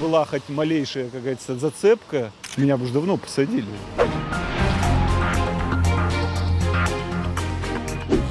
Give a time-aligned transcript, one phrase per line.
[0.00, 3.66] была хоть малейшая какая-то зацепка, меня бы уже давно посадили.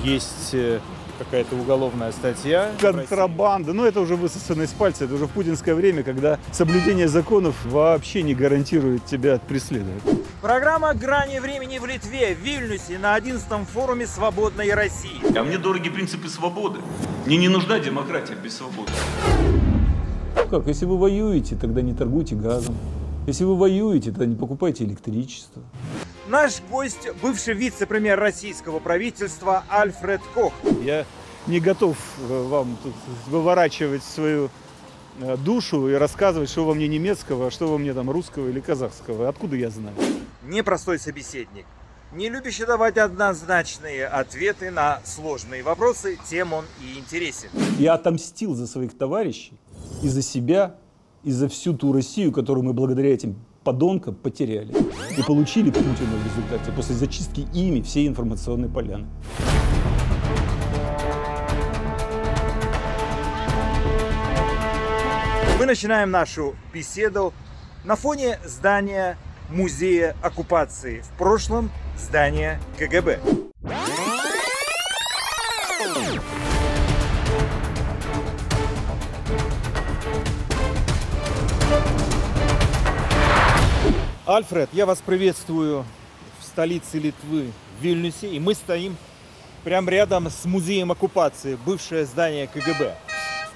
[0.04, 0.80] Есть э,
[1.20, 2.72] какая-то уголовная статья.
[2.80, 7.56] Контрабанда, ну это уже высосано из пальца, это уже в путинское время, когда соблюдение законов
[7.66, 10.02] вообще не гарантирует тебя от преследования.
[10.42, 15.20] Программа «Грани времени» в Литве, в Вильнюсе, на 11-м форуме «Свободной России».
[15.38, 16.80] А мне дороги принципы свободы.
[17.26, 18.92] Мне не нужна демократия без свободы.
[20.50, 22.76] Как, если вы воюете, тогда не торгуйте газом.
[23.28, 25.62] Если вы воюете, тогда не покупайте электричество.
[26.28, 30.54] Наш гость– бывший вице-премьер российского правительства Альфред Кох.
[30.84, 31.06] Я
[31.46, 32.96] не готов э, вам тут
[33.28, 34.50] выворачивать свою
[35.22, 38.60] э, душу и рассказывать, что во мне немецкого, а что во мне там русского или
[38.60, 39.30] казахского.
[39.30, 39.96] Откуда я знаю?
[40.48, 41.68] Непростой собеседник.
[42.12, 47.50] Не любящий давать однозначные ответы на сложные вопросы, тем он и интересен.
[47.78, 49.59] Я отомстил за своих товарищей
[50.02, 50.76] и за себя,
[51.24, 54.74] и за всю ту Россию, которую мы благодаря этим подонкам потеряли.
[55.18, 59.08] И получили Путина в результате после зачистки ими всей информационной поляны.
[65.60, 67.34] Мы начинаем нашу беседу
[67.84, 69.18] на фоне здания
[69.50, 71.02] музея оккупации.
[71.02, 73.20] В прошлом здание КГБ.
[84.30, 85.84] Альфред, я вас приветствую
[86.40, 87.48] в столице Литвы,
[87.80, 88.30] в Вильнюсе.
[88.30, 88.96] И мы стоим
[89.64, 92.96] прямо рядом с музеем оккупации, бывшее здание КГБ.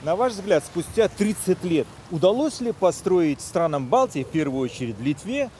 [0.01, 5.51] На ваш взгляд, спустя 30 лет удалось ли построить странам Балтии, в первую очередь Литве,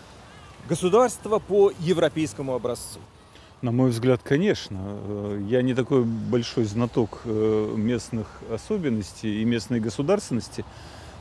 [0.68, 3.00] государство по европейскому образцу?
[3.62, 4.98] На мой взгляд, конечно.
[5.48, 10.66] Я не такой большой знаток э, местных особенностей и местной государственности,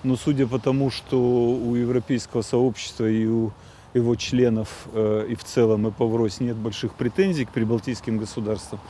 [0.03, 3.53] но судя по тому, что у европейского сообщества и у
[3.95, 8.81] его членов э, и в целом и по врозь нет больших претензий к прибалтийским государствам,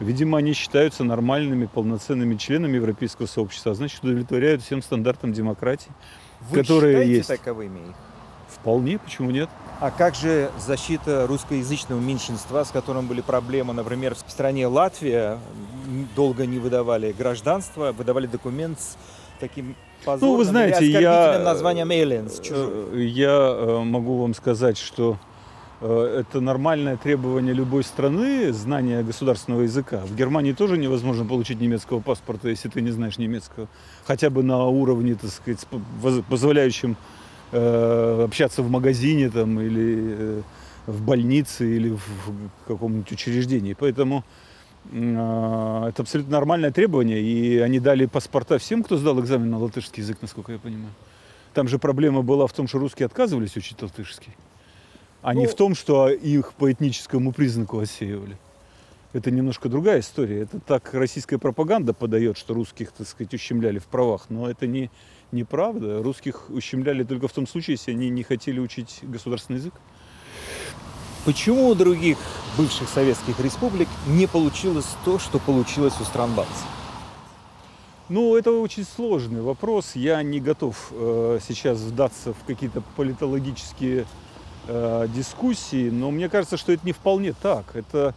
[0.00, 5.90] видимо, они считаются нормальными, полноценными членами европейского сообщества, а значит, удовлетворяют всем стандартам демократии,
[6.50, 7.28] Вы которые есть.
[7.28, 7.94] таковыми их?
[8.48, 9.50] Вполне, почему нет?
[9.80, 15.38] А как же защита русскоязычного меньшинства, с которым были проблемы, например, в стране Латвия
[16.14, 18.96] долго не выдавали гражданство, выдавали документ с
[19.38, 21.10] таким позорным Ну, вы знаете, или я...
[21.10, 22.68] оскорбительным названием aliens, чужой.
[22.92, 25.18] э, Я э, могу вам сказать, что
[25.80, 29.98] э, это нормальное требование любой страны, знание государственного языка.
[30.06, 33.66] В Германии тоже невозможно получить немецкого паспорта, если ты не знаешь немецкого.
[34.06, 35.66] Хотя бы на уровне, так сказать,
[36.30, 36.96] позволяющем
[37.52, 40.42] э, общаться в магазине там, или э,
[40.86, 43.74] в больнице, или в в каком-нибудь учреждении.
[43.78, 44.45] Поэтому э,
[44.92, 50.18] это абсолютно нормальное требование, и они дали паспорта всем, кто сдал экзамен на латышский язык,
[50.22, 50.92] насколько я понимаю.
[51.54, 54.34] Там же проблема была в том, что русские отказывались учить латышский,
[55.22, 58.36] а не Ну- в том, что их по этническому признаку отсеивали.
[59.12, 60.42] Это немножко другая история.
[60.42, 64.26] Это так российская пропаганда подает, что русских, так сказать, ущемляли в правах.
[64.28, 64.90] Но это не,
[65.32, 66.02] неправда.
[66.02, 69.72] Русских ущемляли только в том случае, если они не хотели учить государственный язык.
[71.26, 72.18] Почему у других
[72.56, 76.54] бывших советских республик не получилось то, что получилось у стран Балтии?
[78.08, 79.96] Ну, это очень сложный вопрос.
[79.96, 84.06] Я не готов э, сейчас вдаться в какие-то политологические
[84.68, 87.74] э, дискуссии, но мне кажется, что это не вполне так.
[87.74, 88.14] Это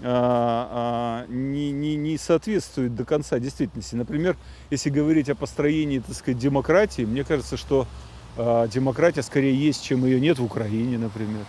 [0.00, 3.94] э, э, не, не, не соответствует до конца действительности.
[3.94, 4.36] Например,
[4.70, 7.86] если говорить о построении, так сказать, демократии, мне кажется, что
[8.36, 11.44] э, демократия скорее есть, чем ее нет в Украине, например.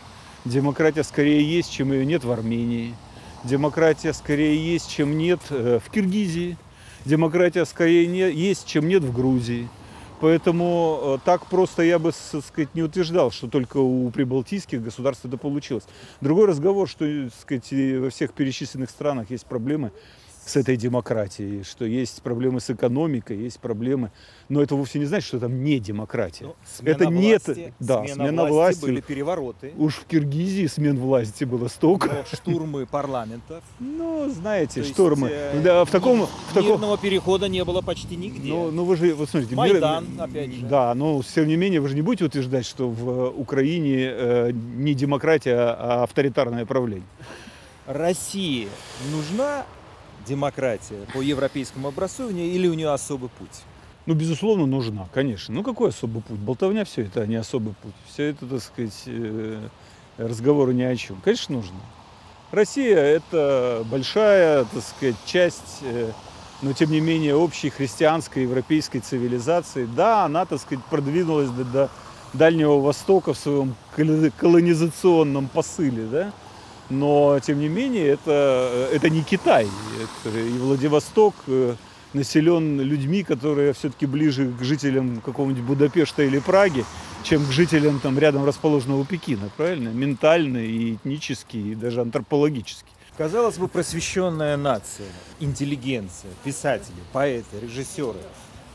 [0.49, 2.95] Демократия скорее есть, чем ее нет в Армении.
[3.43, 6.57] Демократия скорее есть, чем нет э, в Киргизии.
[7.05, 9.69] Демократия скорее не, есть, чем нет в Грузии.
[10.19, 15.23] Поэтому э, так просто я бы, так сказать, не утверждал, что только у прибалтийских государств
[15.23, 15.83] это получилось.
[16.19, 19.91] Другой разговор, что, так сказать, и во всех перечисленных странах есть проблемы
[20.49, 24.11] с этой демократией, что есть проблемы с экономикой, есть проблемы.
[24.49, 26.45] Но это вовсе не значит, что там не демократия.
[26.45, 28.81] Ну, смена это нет, власти, да, смена, смена власти, власти.
[28.81, 32.07] были перевороты, Уж в Киргизии смен власти было столько.
[32.07, 33.63] но штурмы парламентов.
[33.79, 35.29] Ну, знаете, То есть, штормы.
[35.31, 38.49] э, да, в таком, в таком, Мирного перехода не было почти нигде.
[38.49, 40.65] Ну, ну вы же, вот смотрите, Майдан, мир- опять же.
[40.65, 44.51] Да, но тем не менее вы же не будете утверждать, что в э, Украине э,
[44.51, 47.05] не демократия, а авторитарное правление.
[47.85, 48.67] России
[49.11, 49.65] нужна
[50.29, 53.63] демократия по европейскому образцу или у нее особый путь?
[54.05, 55.53] Ну, безусловно, нужна, конечно.
[55.53, 56.39] Ну, какой особый путь?
[56.39, 57.93] Болтовня все это, а не особый путь.
[58.11, 59.59] Все это, так сказать, э,
[60.17, 61.19] разговоры ни о чем.
[61.23, 61.77] Конечно, нужно.
[62.51, 66.11] Россия– это большая, так сказать, часть э,
[66.61, 69.87] но тем не менее общей христианской европейской цивилизации.
[69.95, 71.89] Да, она, так сказать, продвинулась до, до
[72.33, 76.33] Дальнего Востока в своем колонизационном посыле, да,
[76.89, 79.67] но тем не менее это, это не Китай,
[80.25, 81.75] это и Владивосток э,
[82.13, 86.85] населен людьми, которые все-таки ближе к жителям какого-нибудь Будапешта или Праги,
[87.23, 89.89] чем к жителям там рядом расположенного Пекина, правильно?
[89.89, 92.89] Ментально и этнически, и даже антропологически.
[93.17, 95.07] Казалось бы, просвещенная нация,
[95.39, 98.19] интеллигенция, писатели, поэты, режиссеры.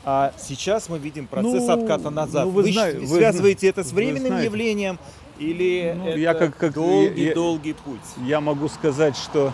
[0.05, 2.45] А сейчас мы видим процесс ну, отката назад.
[2.45, 4.99] Ну, вы, вы зна- связываете вы, это с временным явлением
[5.39, 8.01] или ну, это я как, как, долгий, я, долгий путь?
[8.25, 9.53] Я могу сказать, что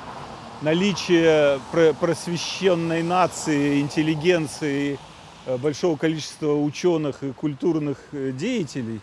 [0.62, 1.60] наличие
[2.00, 4.98] просвещенной нации, интеллигенции,
[5.46, 9.00] э, большого количества ученых и культурных э, деятелей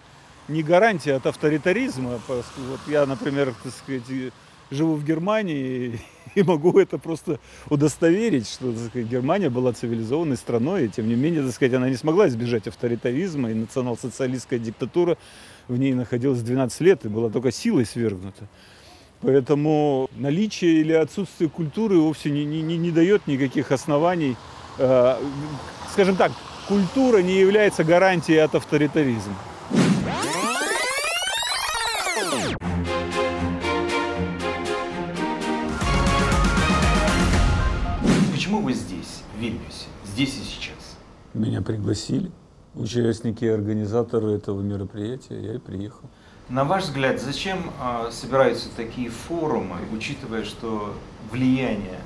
[0.47, 2.19] не гарантия от авторитаризма.
[2.27, 4.03] Вот я, например, так сказать,
[4.71, 6.00] живу в Германии
[6.35, 7.39] и могу это просто
[7.69, 11.95] удостоверить, что сказать, Германия была цивилизованной страной, и тем не менее, так сказать, она не
[11.95, 15.18] смогла избежать авторитаризма, и национал-социалистская диктатура
[15.68, 18.48] в ней находилась 12 лет и была только силой свергнута.
[19.22, 24.36] Поэтому наличие или отсутствие культуры вовсе не, не, не дает никаких оснований.
[24.78, 25.18] Э,
[25.92, 26.31] скажем так,
[26.68, 29.36] культура не является гарантией от авторитаризма.
[38.31, 40.98] Почему вы здесь, в Вильнюсе, здесь и сейчас?
[41.34, 42.31] Меня пригласили.
[42.77, 46.09] Участники и организаторы этого мероприятия, я и приехал.
[46.50, 50.94] На ваш взгляд, зачем э, собираются такие форумы, учитывая, что
[51.31, 52.00] влияние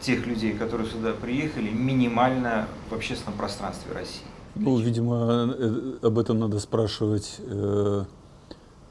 [0.00, 4.22] тех людей, которые сюда приехали, минимально в общественном пространстве России?
[4.54, 8.04] Ну, видимо, э, об этом надо спрашивать э,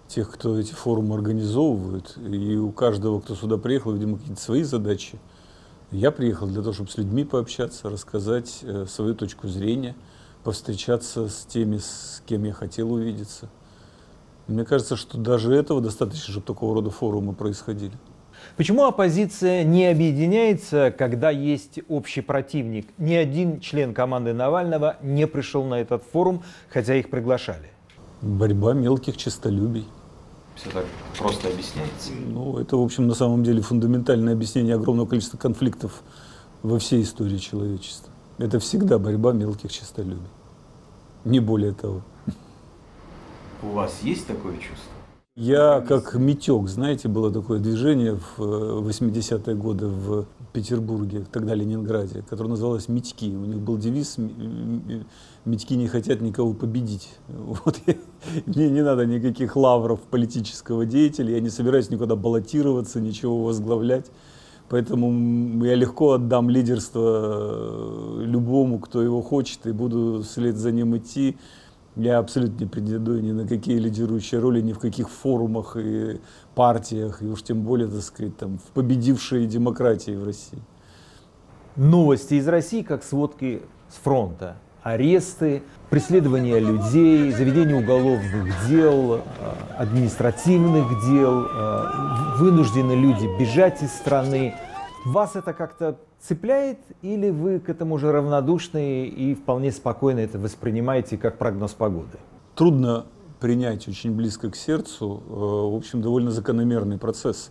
[0.08, 2.18] тех, кто эти форумы организовывают.
[2.18, 5.20] И у каждого, кто сюда приехал, видимо, какие-то свои задачи.
[5.92, 9.96] Я приехал для того, чтобы с людьми пообщаться, рассказать э, свою точку зрения,
[10.46, 13.50] повстречаться с теми, с кем я хотел увидеться.
[14.48, 17.94] Мне кажется, что даже этого достаточно, чтобы такого рода форумы происходили.
[18.56, 22.88] Почему оппозиция не объединяется, когда есть общий противник?
[23.00, 27.72] Ни один член команды Навального не пришел на этот форум, хотя их приглашали.
[28.22, 29.88] Борьба мелких честолюбий
[30.56, 30.86] все так
[31.18, 32.12] просто объясняется?
[32.28, 36.04] Ну, это, в общем, на самом деле фундаментальное объяснение огромного количества конфликтов
[36.62, 38.12] во всей истории человечества.
[38.38, 40.28] Это всегда борьба мелких честолюбий.
[41.24, 42.02] Не более того.
[43.64, 44.92] У вас есть такое чувство?
[45.38, 52.24] Я как метек, знаете, было такое движение в 80-е э, годы в Петербурге, тогда Ленинграде,
[52.30, 53.36] которое называлось «Митьки».
[53.36, 54.18] У них был девиз
[55.44, 57.10] «Митьки не хотят никого победить».
[57.28, 57.96] Вот я,
[58.46, 64.06] мне не надо никаких лавров политического деятеля, я не собираюсь никуда баллотироваться, ничего возглавлять.
[64.70, 71.38] Поэтому я легко отдам лидерство любому, кто его хочет, и буду вслед за ним идти.
[71.96, 76.20] Я абсолютно не претендую ни на какие лидирующие роли, ни в каких форумах и
[76.56, 80.60] партиях, и уж тем более, так сказать, там, в победившей демократии в России.
[81.76, 84.58] Новости из России, как сводки с фронта.
[84.86, 89.22] Аресты, преследование людей, заведение уголовных дел, а,
[89.80, 94.54] административных дел, а, вынуждены люди бежать из страны.
[95.04, 101.18] Вас это как-то цепляет или вы к этому же равнодушны и вполне спокойно это воспринимаете
[101.18, 102.20] как прогноз погоды?
[102.54, 103.06] Трудно
[103.40, 107.50] принять очень близко к сердцу, э, в общем, довольно закономерный процесс.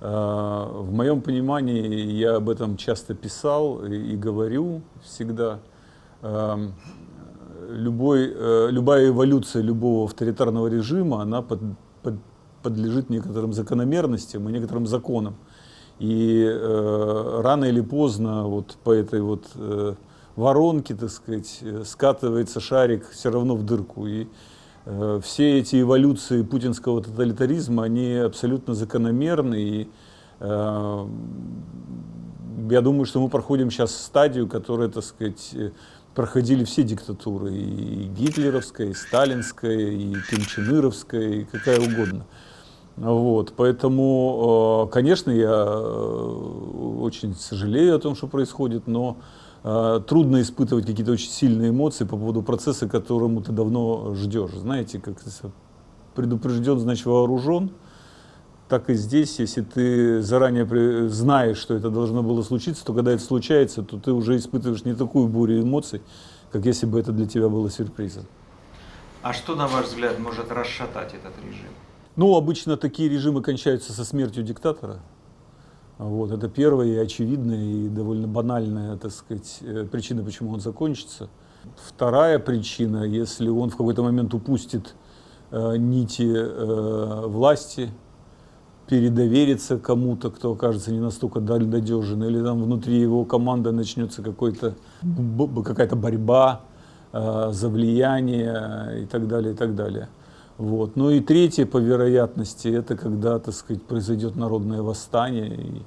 [0.00, 5.73] Э, в моем понимании, я об этом часто писал и говорю всегда, э,
[7.68, 11.60] любой, любая эволюция любого авторитарного режима, она под,
[12.02, 12.14] под,
[12.62, 15.36] подлежит некоторым закономерностям и некоторым законам.
[15.98, 19.94] И э, рано или поздно вот по этой вот э,
[20.34, 24.06] воронке, так сказать, скатывается шарик все равно в дырку.
[24.06, 24.26] И
[24.86, 29.62] э, все эти эволюции путинского тоталитаризма, они абсолютно закономерны.
[29.62, 29.88] И
[30.40, 31.06] э,
[32.70, 35.54] я думаю, что мы проходим сейчас стадию, которая, так сказать,
[36.14, 42.24] проходили все диктатуры, и гитлеровская, и сталинская, и кимченыровская, и какая угодно.
[42.96, 49.16] Вот, поэтому, э, конечно, я э, очень сожалею о том, что происходит, но
[49.64, 54.52] э, трудно испытывать какие-то очень сильные эмоции по поводу процесса, которому ты давно ждешь.
[54.52, 55.16] Знаете, как
[56.14, 57.72] предупрежден, значит вооружен.
[58.68, 63.22] Так и здесь, если ты заранее знаешь, что это должно было случиться, то когда это
[63.22, 66.00] случается, то ты уже испытываешь не такую бурю эмоций,
[66.50, 68.24] как если бы это для тебя было сюрпризом.
[69.22, 71.70] А что, на ваш взгляд, может расшатать этот режим?
[72.16, 75.00] Ну, обычно такие режимы кончаются со смертью диктатора.
[75.98, 81.28] Вот, это первая и очевидная, и довольно банальная, так сказать, э, причина, почему он закончится.
[81.76, 84.94] Вторая причина, если он в какой-то момент упустит
[85.50, 87.90] э, нити э, власти,
[88.86, 94.74] передоверится кому-то, кто окажется не настолько надежен, или там внутри его команды начнется какой-то,
[95.64, 96.60] какая-то борьба
[97.12, 100.08] э, за влияние и так далее, и так далее.
[100.58, 100.96] Вот.
[100.96, 105.82] Ну и третье, по вероятности, это когда, так сказать, произойдет народное восстание, и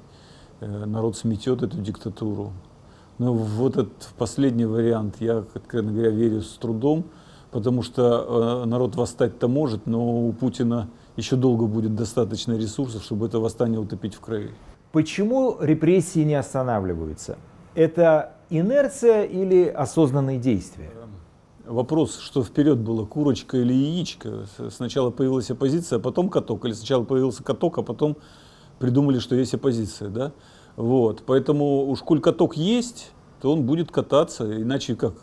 [0.60, 2.52] э, народ сметет эту диктатуру.
[3.18, 7.04] Но вот этот последний вариант я, откровенно говоря, верю с трудом,
[7.50, 10.88] потому что э, народ восстать-то может, но у Путина
[11.18, 14.52] еще долго будет достаточно ресурсов, чтобы это восстание утопить в крови.
[14.92, 17.36] Почему репрессии не останавливаются?
[17.74, 20.90] Это инерция или осознанные действия?
[21.66, 24.46] Вопрос, что вперед было, курочка или яичко.
[24.70, 26.64] Сначала появилась оппозиция, а потом каток.
[26.64, 28.16] Или сначала появился каток, а потом
[28.78, 30.08] придумали, что есть оппозиция.
[30.08, 30.32] Да?
[30.76, 31.24] Вот.
[31.26, 33.10] Поэтому уж коль каток есть,
[33.42, 34.62] то он будет кататься.
[34.62, 35.14] Иначе как?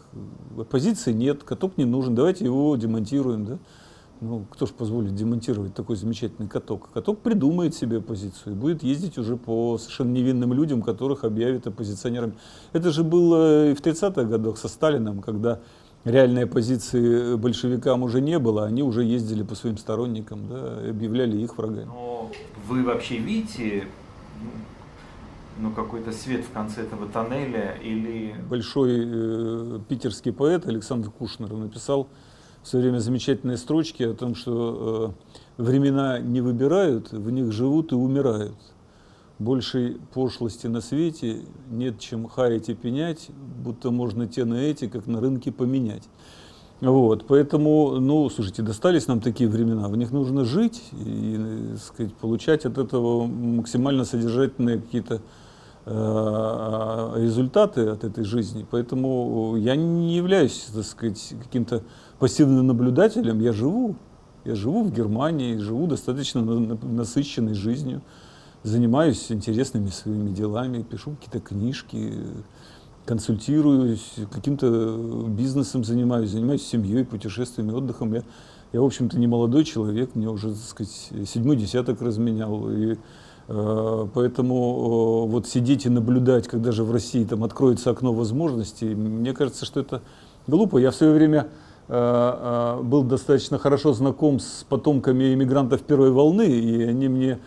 [0.60, 2.16] Оппозиции нет, каток не нужен.
[2.16, 3.46] Давайте его демонтируем.
[3.46, 3.58] Да?
[4.22, 6.90] Ну, кто же позволит демонтировать такой замечательный каток?
[6.94, 12.34] Каток придумает себе оппозицию и будет ездить уже по совершенно невинным людям, которых объявят оппозиционерами.
[12.72, 15.60] Это же было и в 30-х годах со Сталином, когда
[16.06, 21.58] реальной оппозиции большевикам уже не было, они уже ездили по своим сторонникам, да, объявляли их
[21.58, 21.86] врагами.
[21.86, 22.32] Но
[22.68, 23.86] вы вообще видите
[25.60, 28.36] ну, какой-то свет в конце этого тоннеля или...
[28.50, 32.08] Большой э, питерский поэт Александр Кушнер написал
[32.66, 35.14] в свое время замечательные строчки о том, что
[35.60, 38.56] э, времена не выбирают, в них живут и умирают
[39.38, 43.30] большей пошлости на свете нет, чем хаять и пенять,
[43.64, 46.10] будто можно те на эти, как на рынке, поменять.
[46.82, 52.14] Вот, поэтому, ну, слушайте, достались нам такие времена, в них нужно жить и, так сказать,
[52.16, 55.22] получать от этого максимально содержательные какие-то
[55.86, 58.66] э, результаты от этой жизни.
[58.72, 61.84] Поэтому я не являюсь, так сказать, каким-то
[62.20, 63.96] пассивным наблюдателем, я живу.
[64.44, 68.02] Я живу в Германии, живу достаточно насыщенной жизнью
[68.66, 72.14] занимаюсь интересными своими делами, пишу какие-то книжки,
[73.06, 78.14] консультируюсь, каким-то бизнесом занимаюсь, занимаюсь семьей, путешествиями, отдыхом.
[78.14, 78.24] Я,
[78.74, 82.72] я в общем-то, не молодой человек, мне уже, так сказать, седьмой десяток разменял.
[82.72, 82.98] И,
[83.48, 84.56] э, поэтому
[85.28, 89.66] э, вот сидеть и наблюдать, когда же в России там откроется окно возможностей, мне кажется,
[89.66, 90.02] что это
[90.48, 90.80] глупо.
[90.80, 91.50] Я в свое время
[91.88, 97.40] был достаточно хорошо знаком с потомками иммигрантов первой волны, и они мне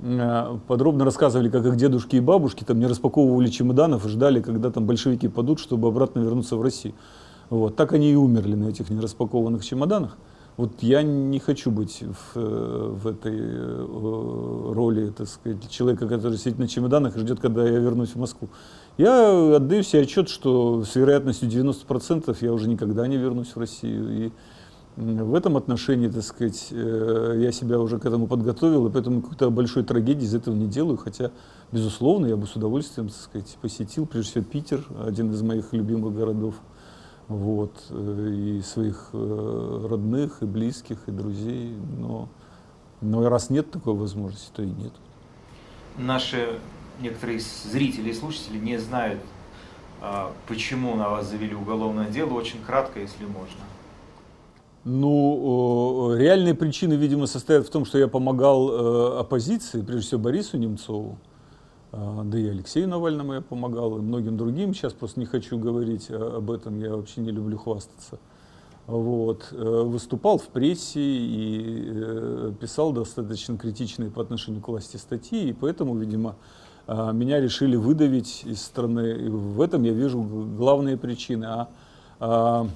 [0.00, 4.70] Э, подробно рассказывали, как их дедушки и бабушки там не распаковывали чемоданов и ждали, когда
[4.70, 6.94] там большевики падут, чтобы обратно вернуться в Россию.
[7.50, 7.76] Вот.
[7.76, 10.16] Так они и умерли на этих нераспакованных чемоданах.
[10.56, 16.38] Вот я не хочу быть в, э, в этой э, роли, так сказать, человека, который
[16.38, 18.48] сидит на чемоданах и ждет, когда я вернусь в Москву.
[18.96, 24.26] Я отдаю себе отчет, что с вероятностью 90% я уже никогда не вернусь в Россию.
[24.26, 24.32] И
[24.96, 29.50] в этом отношении, так сказать, э, я себя уже к этому подготовил, и поэтому какой-то
[29.50, 31.32] большой трагедии из этого не делаю, хотя,
[31.72, 36.14] безусловно, я бы с удовольствием, так сказать, посетил, прежде всего, Питер, один из моих любимых
[36.14, 36.54] городов,
[37.26, 42.28] вот, э, и своих э, родных, и близких, и друзей, но,
[43.00, 44.92] но раз нет такой возможности, то и нет.
[45.98, 46.60] Наши
[47.00, 49.20] некоторые зрители и слушатели не знают,
[50.00, 53.60] а, почему на вас завели уголовное дело, очень кратко, если можно.
[54.84, 60.58] Ну, реальные причины, видимо, состоят в том, что я помогал э, оппозиции, прежде всего Борису
[60.58, 61.16] Немцову,
[61.92, 64.74] э, да и Алексею Навальному я помогал, и многим другим.
[64.74, 68.18] Сейчас просто не хочу говорить об этом, я вообще не люблю хвастаться.
[68.86, 69.48] Вот.
[69.52, 75.96] Э, выступал в прессе и писал достаточно критичные по отношению к власти статьи, и поэтому,
[75.96, 76.36] видимо,
[76.86, 79.16] меня решили выдавить из страны.
[79.18, 81.44] И в этом я вижу главные причины.
[81.46, 81.68] А,
[82.20, 82.68] а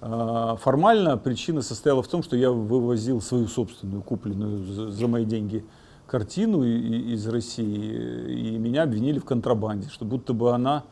[0.00, 5.64] а, формально причина состояла в том, что я вывозил свою собственную, купленную за мои деньги
[6.06, 10.84] картину из России, и меня обвинили в контрабанде, что будто бы она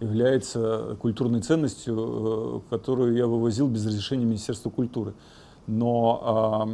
[0.00, 5.12] является культурной ценностью, э, которую я вывозил без разрешения Министерства культуры.
[5.66, 6.68] Но а,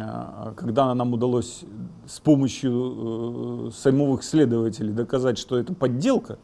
[0.00, 1.64] а, когда нам удалось
[2.06, 6.38] с помощью э, самовых следователей доказать, что это подделка,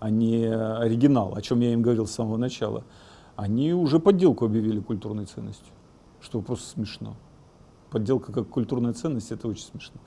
[0.00, 2.84] а не оригинал, о чем я им говорил с самого начала,
[3.36, 5.72] они уже подделку объявили культурной ценностью,
[6.20, 7.16] что просто смешно.
[7.90, 10.00] Подделка как культурная ценность, это очень смешно.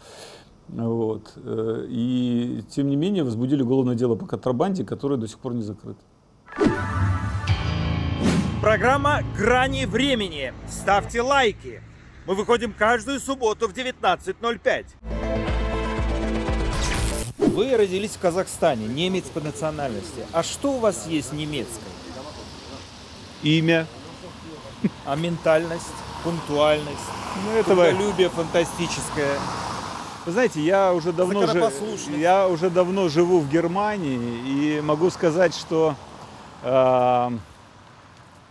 [0.70, 1.34] Вот.
[1.38, 5.62] Э, и тем не менее возбудили уголовное дело по контрабанде, которое до сих пор не
[5.62, 6.00] закрыто.
[8.62, 10.52] Программа «Грани времени».
[10.68, 11.82] Ставьте лайки.
[12.26, 14.86] Мы выходим каждую субботу в 19.05.
[17.38, 20.26] Вы родились в Казахстане, немец по национальности.
[20.34, 21.90] А что у вас есть немецкое?
[23.44, 23.86] Имя.
[25.06, 25.86] А ментальность,
[26.24, 26.98] пунктуальность,
[27.46, 29.38] Ну, этого, трудолюбие фантастическое.
[30.26, 32.18] Вы знаете, я уже давно, Законопослушность.
[32.18, 35.96] я уже давно живу в Германии и могу сказать, что
[36.64, 37.30] э,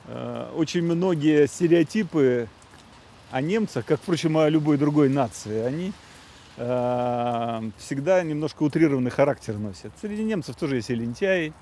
[0.08, 2.48] очень многие стереотипы
[3.30, 5.92] о немцах, как, впрочем, о любой другой нации, они
[6.56, 9.92] э, всегда немножко утрированный характер носят.
[10.00, 11.52] Среди немцев тоже есть и лентяи,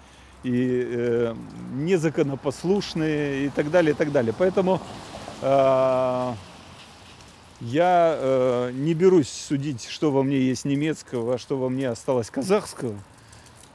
[0.43, 1.35] и э,
[1.73, 4.35] незаконопослушные, и так далее, и так далее.
[4.37, 4.81] Поэтому
[5.41, 6.33] э,
[7.61, 12.29] я э, не берусь судить, что во мне есть немецкого, а что во мне осталось
[12.29, 12.95] казахского.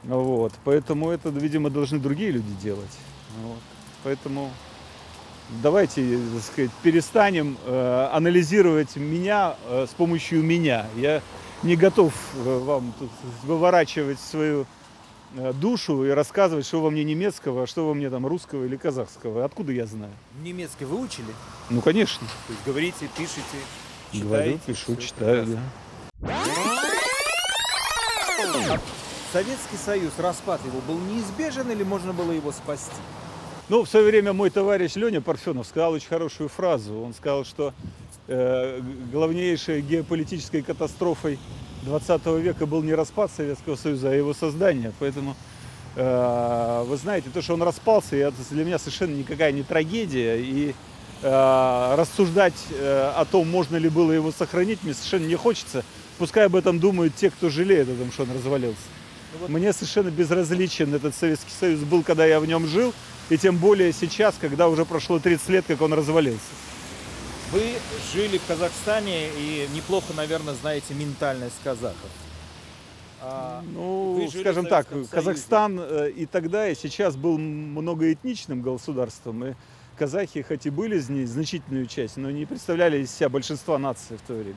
[0.04, 0.52] Вот.
[0.64, 2.96] Поэтому это, видимо, должны другие люди делать.
[3.42, 3.58] Вот.
[4.04, 4.50] Поэтому
[5.62, 10.86] давайте, так сказать, перестанем э, анализировать меня э, с помощью меня.
[10.96, 11.22] Я
[11.62, 13.10] не готов э, вам тут
[13.42, 14.66] выворачивать свою
[15.54, 19.44] душу и рассказывать, что во мне немецкого, а что во мне там русского или казахского.
[19.44, 20.10] Откуда я знаю?
[20.42, 21.32] Немецкий выучили?
[21.68, 22.26] Ну, конечно.
[22.48, 23.40] То есть говорите, пишете,
[24.10, 24.26] читаете?
[24.26, 25.62] Говорю, пишу, читаю, прекрасно.
[28.66, 28.80] да.
[29.32, 32.90] Советский Союз, распад его был неизбежен или можно было его спасти?
[33.70, 37.02] Ну, в свое время мой товарищ Леня Парфенов сказал очень хорошую фразу.
[37.02, 37.72] Он сказал, что
[38.26, 38.80] э,
[39.12, 41.38] главнейшей геополитической катастрофой
[41.84, 44.92] 20 века был не распад Советского Союза, а его создание.
[44.98, 45.36] Поэтому,
[45.94, 50.40] э, вы знаете, то, что он распался, это для меня совершенно никакая не трагедия.
[50.40, 50.74] И
[51.22, 55.84] э, рассуждать э, о том, можно ли было его сохранить, мне совершенно не хочется.
[56.18, 58.82] Пускай об этом думают те, кто жалеет о том, что он развалился.
[59.40, 62.92] Ну Мне совершенно безразличен этот Советский Союз был, когда я в нем жил,
[63.30, 66.40] и тем более сейчас, когда уже прошло 30 лет, как он развалился.
[67.52, 67.74] Вы
[68.12, 72.10] жили в Казахстане и неплохо, наверное, знаете ментальность казахов.
[73.22, 79.54] А, Ну, скажем так, Советском Казахстан э, и тогда, и сейчас был многоэтничным государством, и
[79.98, 84.32] казахи хоть и были значительную часть, но не представляли из себя большинства наций в то
[84.32, 84.56] время.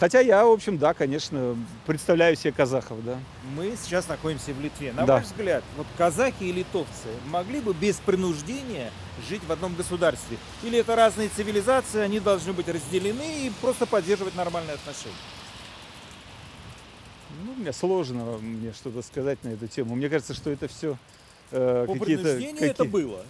[0.00, 1.54] Хотя я, в общем, да, конечно,
[1.86, 3.18] представляю себе казахов, да.
[3.54, 4.94] мы сейчас находимся в Литве.
[4.94, 5.16] На Да.
[5.16, 8.90] ваш взгляд, вот казахи и литовцы могли бы без принуждения
[9.28, 10.38] жить в одном государстве?
[10.62, 15.14] Или это разные цивилизации, они должны быть разделены и просто поддерживать нормальные отношения?
[17.44, 19.96] Ну, мне сложно мне что-то сказать на эту тему.
[19.96, 20.96] Мне кажется, что это все
[21.50, 22.22] э, По какие-то...
[22.22, 23.24] принуждению это какие- было.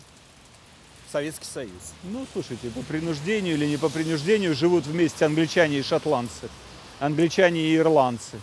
[1.10, 1.92] Советский Союз.
[2.04, 6.48] Ну, слушайте, по принуждению или не по принуждению живут вместе англичане и шотландцы,
[7.00, 8.38] англичане и ирландцы.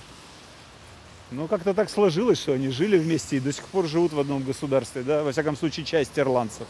[1.31, 4.43] Ну, как-то так сложилось, что они жили вместе и до сих пор живут в одном
[4.43, 6.67] государстве, да, во всяком случае, часть ирландцев.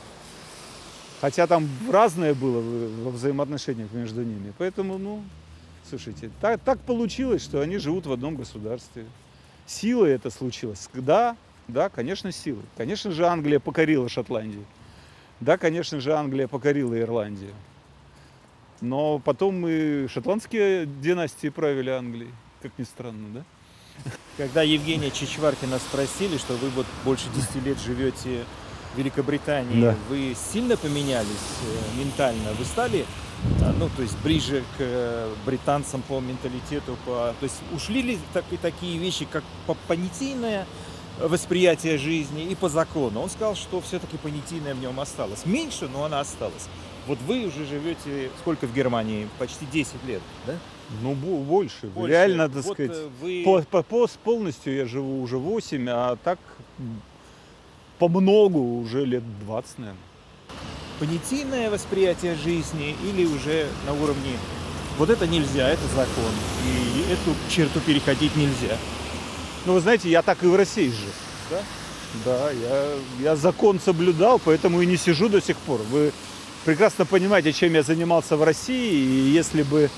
[1.21, 2.61] Хотя там разное было
[3.03, 4.53] во взаимоотношениях между ними.
[4.57, 5.23] Поэтому, ну,
[5.89, 9.05] слушайте, так, так получилось, что они живут в одном государстве.
[9.65, 10.89] Силой это случилось.
[10.93, 11.35] Да,
[11.67, 12.63] да, конечно, силой.
[12.77, 14.65] Конечно же, Англия покорила Шотландию.
[15.39, 17.53] Да, конечно же, Англия покорила Ирландию.
[18.81, 22.31] Но потом и шотландские династии правили Англией.
[22.61, 23.43] Как ни странно, да?
[24.37, 28.43] Когда Евгения Чичваркина спросили, что вы вот больше 10 лет живете
[28.93, 29.95] в Великобритании, Да.
[30.09, 31.27] вы сильно поменялись
[31.63, 32.53] э, ментально?
[32.53, 33.05] Вы стали,
[33.63, 37.33] а, ну, то есть ближе к э, британцам по менталитету, по...
[37.39, 40.67] то есть ушли ли так, и такие вещи, как по- понятийное
[41.19, 43.21] восприятие жизни и по закону?
[43.21, 45.45] Он сказал, что все-таки понятийное в нем осталось.
[45.45, 46.67] Меньше, но она осталась.
[47.07, 49.27] Вот вы уже живете сколько в Германии?
[49.39, 50.53] Почти 10 лет, да?
[51.01, 51.87] Ну, бо- больше.
[51.87, 52.11] Больше.
[52.11, 53.43] Реально, так Вот, сказать, э, вы...
[53.45, 56.39] по, по- по- полностью я живу уже 8, а так
[57.99, 60.01] по многу уже лет 20, наверное.
[60.99, 64.31] понятийное восприятие жизни или уже на уровне
[64.97, 66.31] вот это нельзя, это закон,
[66.65, 68.77] и эту черту переходить нельзя.
[69.67, 71.09] Ну, вы знаете, я так и в России жил.
[71.49, 71.59] Да?
[72.23, 72.85] Да, я,
[73.19, 75.81] я закон соблюдал, поэтому и не сижу до сих пор.
[75.91, 76.13] Вы
[76.63, 79.89] прекрасно понимаете, чем я занимался в России, и если бы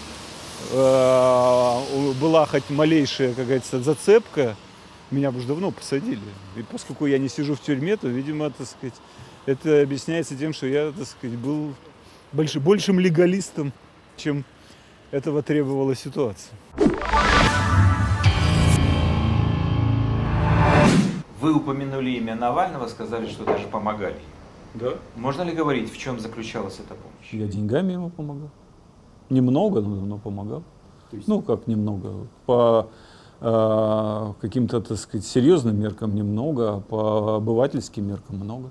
[0.71, 4.55] э, была хоть малейшая, как говорится, зацепка,
[5.11, 6.17] меня бы уже давно посадили.
[6.55, 8.95] И поскольку я не сижу в тюрьме, то, видимо, так сказать,
[9.45, 11.75] это объясняется тем, что я, так сказать, был
[12.31, 13.71] больше, большим легалистом,
[14.17, 14.45] чем
[15.11, 16.57] этого требовала ситуация.
[21.41, 24.17] Вы упомянули имя Навального, сказали, что даже помогали.
[24.73, 24.93] Да.
[25.15, 27.31] Можно ли говорить, в чем заключалась эта помощь?
[27.33, 28.49] Я деньгами ему помогал.
[29.29, 30.63] Немного, но, но помогал.
[31.27, 32.27] Ну, как немного.
[32.45, 32.89] По
[33.41, 38.69] э, каким-то, так сказать, серьезным меркам немного, а по обывательским меркам много.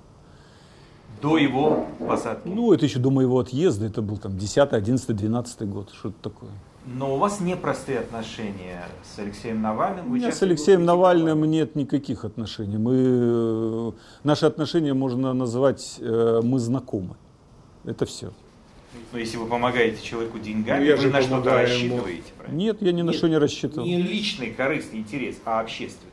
[1.22, 2.46] до его посадки.
[2.48, 6.50] Ну, это еще до моего отъезда, это был там 10, 11, 12 год, что-то такое.
[6.86, 10.06] Но у вас непростые отношения с Алексеем Навальным.
[10.06, 12.78] У Вы меня часто с Алексеем Навальным нет никаких отношений.
[12.78, 13.92] Мы, э,
[14.24, 17.16] наши отношения можно назвать, э, мы знакомы.
[17.84, 18.32] Это все.
[19.12, 21.58] Но если вы помогаете человеку деньгами, Ну, я вы же на что-то ему.
[21.58, 22.56] рассчитываете, правильно?
[22.56, 23.86] Нет, я ни на Нет, что не рассчитывал.
[23.86, 26.12] Не личный корыстный интерес, а общественный.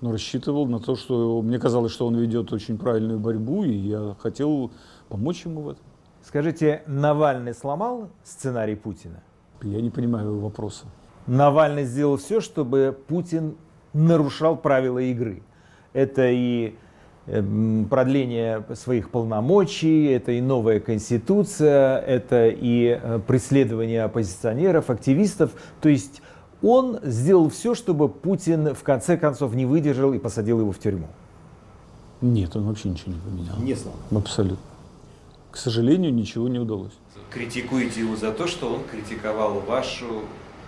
[0.00, 4.16] Но рассчитывал на то, что мне казалось, что он ведет очень правильную борьбу, и я
[4.18, 4.72] хотел
[5.08, 5.84] помочь ему в этом.
[6.24, 9.22] Скажите, Навальный сломал сценарий Путина?
[9.62, 10.86] Я не понимаю его вопроса.
[11.26, 13.56] Навальный сделал все, чтобы Путин
[13.92, 15.42] нарушал правила игры.
[15.92, 16.74] Это и
[17.26, 25.50] эм, продление своих полномочий, это и новая конституция, это и э, преследование оппозиционеров, активистов.
[25.80, 26.22] То есть
[26.62, 31.08] он сделал все, чтобы Путин в конце концов не выдержал и посадил его в тюрьму.
[32.20, 33.56] Нет, он вообще ничего не поменял.
[33.58, 33.98] Не сломал.
[34.10, 34.58] Абсолютно.
[35.50, 36.92] К сожалению, ничего не удалось.
[37.30, 40.22] Критикуете его за то, что он критиковал вашу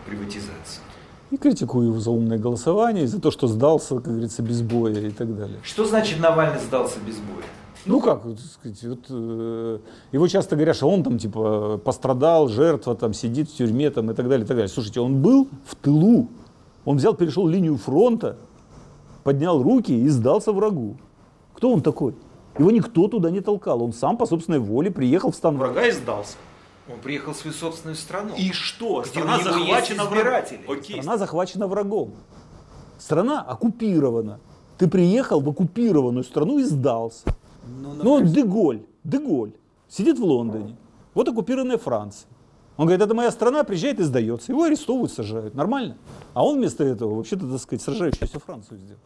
[0.06, 0.82] приватизацию.
[1.30, 5.00] И критикую его за умное голосование, и за то, что сдался, как говорится, без боя
[5.00, 5.58] и так далее.
[5.62, 7.44] Что значит Навальный сдался без боя?
[7.84, 9.78] Ну как, так сказать, вот, э,
[10.12, 14.14] его часто говорят, что он там типа пострадал, жертва там сидит в тюрьме там и
[14.14, 14.68] так далее, и так далее.
[14.68, 16.28] Слушайте, он был в тылу,
[16.84, 18.36] он взял, перешел линию фронта,
[19.24, 20.96] поднял руки и сдался врагу.
[21.54, 22.14] Кто он такой?
[22.56, 25.90] Его никто туда не толкал, он сам по собственной воле приехал в стан врага и
[25.90, 26.36] сдался.
[26.88, 28.34] Он приехал в свою собственную страну.
[28.36, 29.04] И что?
[29.04, 30.44] Страна захвачена врагом.
[30.68, 30.96] Окей.
[31.00, 32.14] Страна захвачена врагом.
[32.98, 34.40] Страна оккупирована.
[34.78, 37.24] Ты приехал в оккупированную страну и сдался.
[37.64, 39.52] Ну, Ну, вот Деголь, Деголь
[39.88, 40.76] сидит в Лондоне.
[41.14, 42.28] Вот оккупированная Франция.
[42.76, 44.50] Он говорит, это моя страна, приезжает и сдается.
[44.50, 45.54] Его арестовывают, сажают.
[45.54, 45.96] Нормально.
[46.32, 49.00] А он вместо этого, вообще-то, так сказать, сражающуюся Францию сделал.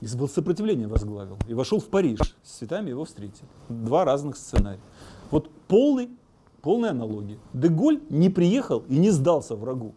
[0.00, 1.38] И был сопротивление возглавил.
[1.46, 2.18] И вошел в Париж.
[2.42, 3.46] С цветами его встретили.
[3.68, 4.80] Два разных сценария.
[5.30, 6.10] Вот полный,
[6.62, 7.38] полная аналогия.
[7.52, 9.94] Деголь не приехал и не сдался врагу.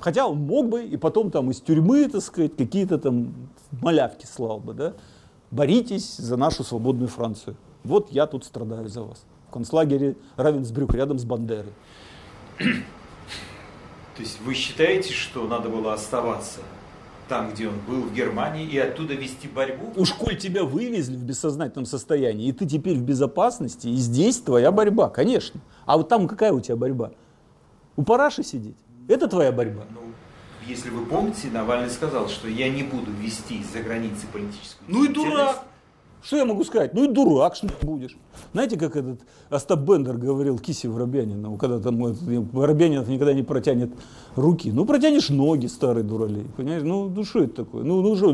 [0.00, 3.48] Хотя он мог бы и потом там из тюрьмы, так сказать, какие-то там
[3.80, 4.94] малявки слал бы, да.
[5.50, 7.56] Боритесь за нашу свободную Францию.
[7.84, 9.24] Вот я тут страдаю за вас.
[9.48, 11.72] В концлагере Равенсбрюк рядом с Бандерой.
[12.58, 16.60] То есть вы считаете, что надо было оставаться
[17.30, 19.92] там, где он был, в Германии, и оттуда вести борьбу?
[19.96, 24.72] Уж коль тебя вывезли в бессознательном состоянии, и ты теперь в безопасности, и здесь твоя
[24.72, 25.60] борьба, конечно.
[25.86, 27.12] А вот там какая у тебя борьба?
[27.94, 28.76] У параши сидеть?
[29.06, 29.84] Это твоя борьба.
[29.94, 30.00] Ну,
[30.66, 35.08] если вы помните, Навальный сказал, что я не буду вести за границей политическую Ну и
[35.08, 35.64] дурак.
[36.22, 36.92] Что я могу сказать?
[36.92, 38.16] Ну и дурак, что будешь.
[38.52, 43.90] Знаете, как этот Остап Бендер говорил Кисе Воробьянину, когда там Воробьянинов никогда не протянет
[44.36, 44.70] руки.
[44.70, 46.46] Ну, протянешь ноги, старый дуралей.
[46.56, 46.82] Понимаешь?
[46.82, 47.84] Ну, ну что это такое?
[47.84, 48.28] Ну, ну что,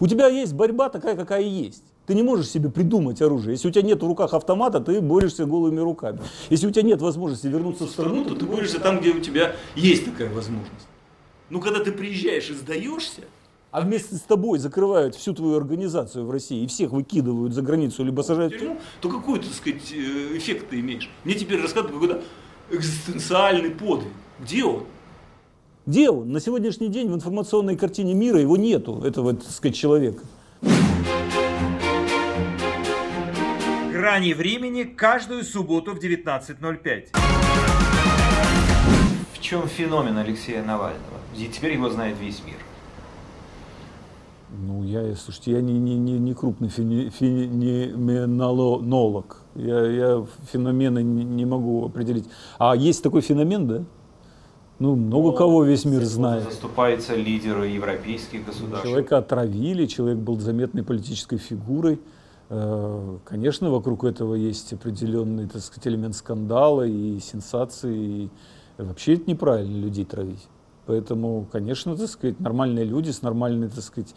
[0.00, 1.82] у тебя есть борьба такая, какая есть.
[2.06, 3.52] Ты не можешь себе придумать оружие.
[3.52, 6.18] Если у тебя нет в руках автомата, ты борешься голыми руками.
[6.50, 9.54] Если у тебя нет возможности вернуться в страну, то ты борешься там, где у тебя
[9.76, 10.88] есть такая возможность.
[11.48, 13.22] Ну, когда ты приезжаешь и сдаешься,
[13.70, 18.04] а вместе с тобой закрывают всю твою организацию в России и всех выкидывают за границу,
[18.04, 21.08] либо сажают в тюрьму, то какой, так сказать, э, эффект ты имеешь?
[21.24, 22.22] Мне теперь рассказывают какой-то
[22.70, 24.12] экзистенциальный подвиг.
[24.40, 24.84] Где он?
[25.86, 26.32] Где он?
[26.32, 30.22] На сегодняшний день в информационной картине мира его нету, этого, так сказать, человека.
[33.92, 37.08] Грани времени каждую субботу в 19.05.
[39.34, 41.18] В чем феномен Алексея Навального?
[41.36, 42.56] И теперь его знает весь мир.
[44.52, 49.42] Ну, я, слушайте, я не, не, не, не крупный феноменолог.
[49.54, 52.24] Я, я феномены не, не могу определить.
[52.58, 53.84] А есть такой феномен, да?
[54.80, 56.44] Ну, много кого весь мир знает.
[56.44, 58.86] Заступаются лидеры европейских государств.
[58.86, 62.00] Человека отравили, человек был заметной политической фигурой.
[62.48, 67.98] Э, Конечно, вокруг этого есть определенный, так сказать, элемент скандала и сенсации.
[67.98, 68.30] И
[68.78, 70.48] вообще это неправильно людей травить.
[70.86, 74.14] Поэтому, конечно, так сказать, нормальные люди с нормальной, так сказать,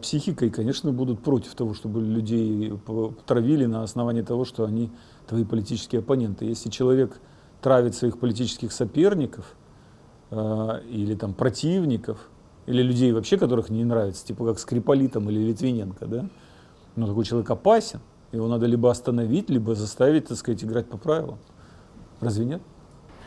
[0.00, 2.72] психикой, конечно, будут против того, чтобы людей
[3.26, 4.90] травили на основании того, что они
[5.26, 6.44] твои политические оппоненты.
[6.44, 7.20] Если человек
[7.60, 9.56] травит своих политических соперников,
[10.30, 12.28] э, или там противников,
[12.66, 16.28] или людей вообще, которых не нравится, типа как Скрипали там или Литвиненко, да,
[16.96, 18.00] но такой человек опасен,
[18.32, 21.38] его надо либо остановить, либо заставить, так сказать, играть по правилам.
[22.20, 22.62] Разве нет?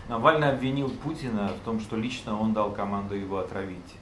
[0.09, 3.95] Навальный обвинил Путина в том, что лично он дал команду его отравить.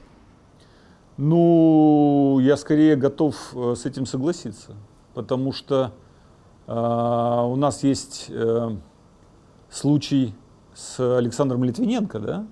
[1.18, 4.74] Ну, я скорее готов э, с этим согласиться,
[5.14, 5.92] потому что
[6.66, 8.76] э, у нас есть э,
[9.70, 10.34] случай
[10.74, 12.46] с Александром Литвиненко, да,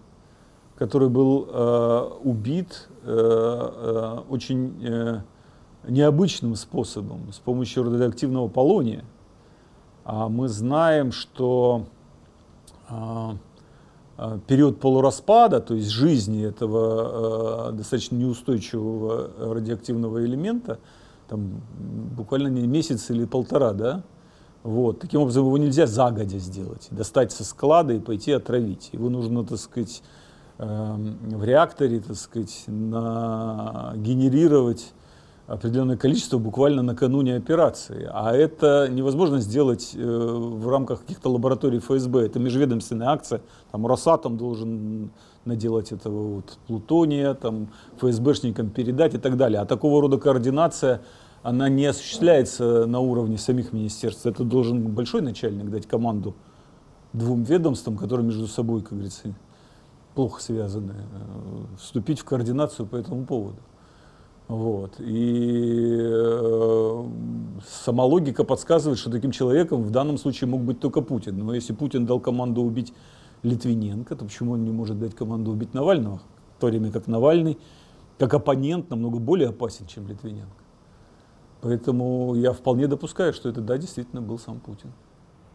[0.77, 5.21] который был э, убит э, э, очень э,
[5.87, 9.05] необычным способом, с помощью радиоактивного полония.
[10.05, 11.87] А мы знаем, что
[12.89, 13.37] а,
[14.47, 20.79] период полураспада, то есть жизни этого а, достаточно неустойчивого радиоактивного элемента,
[21.29, 21.63] там
[22.17, 24.03] буквально месяц или полтора, да,
[24.65, 25.01] вот.
[25.01, 28.89] Таким образом, его нельзя загодя сделать, достать со склада и пойти отравить.
[28.93, 30.03] Его нужно, так сказать,
[30.57, 33.93] эм, в реакторе, так сказать, на...
[33.97, 34.95] генерировать
[35.47, 38.09] определенное количество буквально накануне операции.
[38.13, 42.27] А это невозможно сделать э, в рамках каких-то лабораторий ФСБ.
[42.27, 43.43] Это межведомственная акция.
[43.71, 45.11] Там Росатом должен
[45.45, 49.61] наделать этого вот плутония, там ФСБшникам передать и так далее.
[49.61, 51.03] А такого рода координация
[51.43, 54.25] она не осуществляется на уровне самих министерств.
[54.25, 56.35] Это должен большой начальник дать команду
[57.13, 59.35] двум ведомствам, которые между собой, как говорится,
[60.15, 63.59] плохо связаны, э, вступить в координацию по этому поводу.
[64.55, 64.95] Вот.
[65.01, 67.05] И э,
[67.67, 71.39] сама логика подсказывает, что таким человеком в данном случае мог быть только Путин.
[71.39, 72.95] Но если Путин дал команду убить
[73.43, 76.21] Литвиненко, то почему он не может дать команду убить Навального?
[76.57, 77.59] В то время как Навальный,
[78.19, 80.63] как оппонент, намного более опасен, чем Литвиненко.
[81.61, 84.93] Поэтому я вполне допускаю, что это, да, действительно был сам Путин.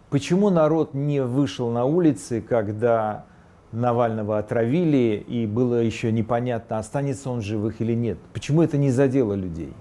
[0.10, 3.26] Почему народ не вышел на улицы, когда
[3.72, 8.18] Навального отравили, и было еще непонятно, останется он живых или нет?
[8.34, 9.74] Почему это не задело людей?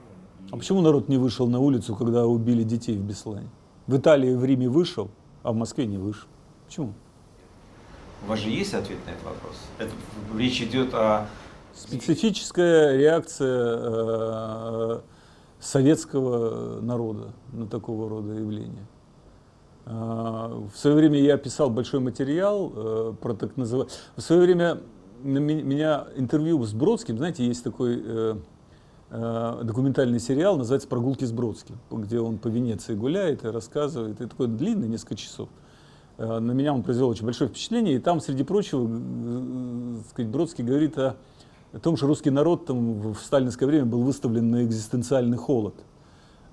[0.50, 3.48] А почему народ не вышел на улицу, когда убили детей в Беслане?
[3.86, 5.10] В Италии в Риме вышел,
[5.42, 6.28] а в Москве не вышел.
[6.66, 6.92] Почему?
[8.24, 9.56] У вас же есть ответ на этот вопрос?
[9.78, 9.90] Это,
[10.36, 11.26] речь идет о...
[11.74, 15.00] Специфическая реакция э,
[15.60, 18.86] советского народа на такого рода явления.
[19.90, 23.90] А, в свое время я писал большой материал э, про так называемый...
[24.16, 24.80] В свое время
[25.22, 28.36] на меня интервью с Бродским, знаете, есть такой э,
[29.10, 34.26] э, документальный сериал, называется «Прогулки с Бродским», где он по Венеции гуляет и рассказывает, и
[34.26, 35.48] такой длинный, несколько часов.
[36.18, 38.90] На меня он произвел очень большое впечатление, и там, среди прочего,
[40.10, 41.16] сказать, Бродский говорит о
[41.72, 45.74] о том, что русский народ там в сталинское время был выставлен на экзистенциальный холод.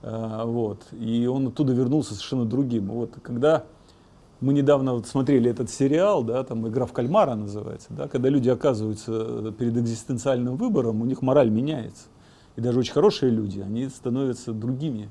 [0.07, 0.85] А, вот.
[0.91, 2.89] И он оттуда вернулся совершенно другим.
[2.89, 3.15] Вот.
[3.23, 3.65] Когда
[4.39, 8.49] мы недавно вот смотрели этот сериал, да, там «Игра в кальмара» называется, да, когда люди
[8.49, 12.05] оказываются перед экзистенциальным выбором, у них мораль меняется.
[12.55, 15.09] И даже очень хорошие люди, они становятся другими.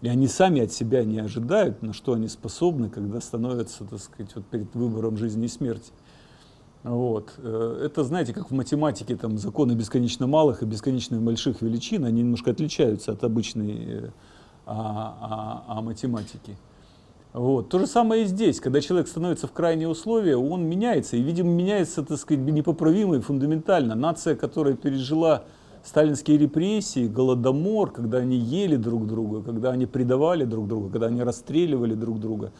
[0.00, 4.34] И они сами от себя не ожидают, на что они способны, когда становятся, так сказать,
[4.34, 5.92] вот перед выбором жизни и смерти.
[6.84, 7.34] Вот.
[7.38, 12.22] Э, это, знаете, как в математике, там законы бесконечно малых и бесконечно больших величин, они
[12.22, 14.10] немножко отличаются от обычной э,
[14.66, 16.56] а, а, а математики.
[17.32, 17.68] Вот.
[17.68, 21.50] То же самое и здесь, когда человек становится в крайние условия, он меняется, и, видимо,
[21.50, 23.94] меняется, так сказать, непоправимо и фундаментально.
[23.94, 25.44] Нация, которая пережила
[25.84, 31.22] сталинские репрессии, голодомор, когда они ели друг друга, когда они предавали друг друга, когда они
[31.22, 32.52] расстреливали друг друга,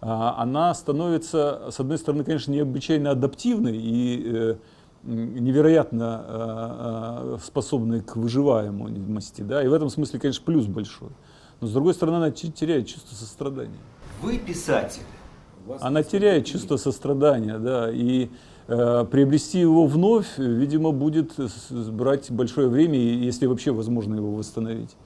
[0.00, 4.54] она становится, с одной стороны, конечно, необычайно адаптивной и э,
[5.02, 11.10] невероятно э, э, способной к выживаемости, да, и в этом смысле, конечно, плюс большой.
[11.60, 13.78] Но с другой стороны, она теряет чувство сострадания.
[14.22, 15.02] Вы писатель.
[15.80, 18.30] Она теряет чувство сострадания, да, и
[18.68, 21.32] э, приобрести его вновь, видимо, будет
[21.90, 24.96] брать большое время, если вообще возможно его восстановить.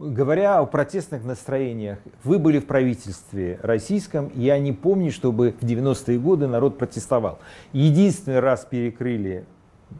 [0.00, 6.18] Говоря о протестных настроениях, вы были в правительстве российском, я не помню, чтобы в 90-е
[6.18, 7.38] годы народ протестовал.
[7.72, 9.44] Единственный раз перекрыли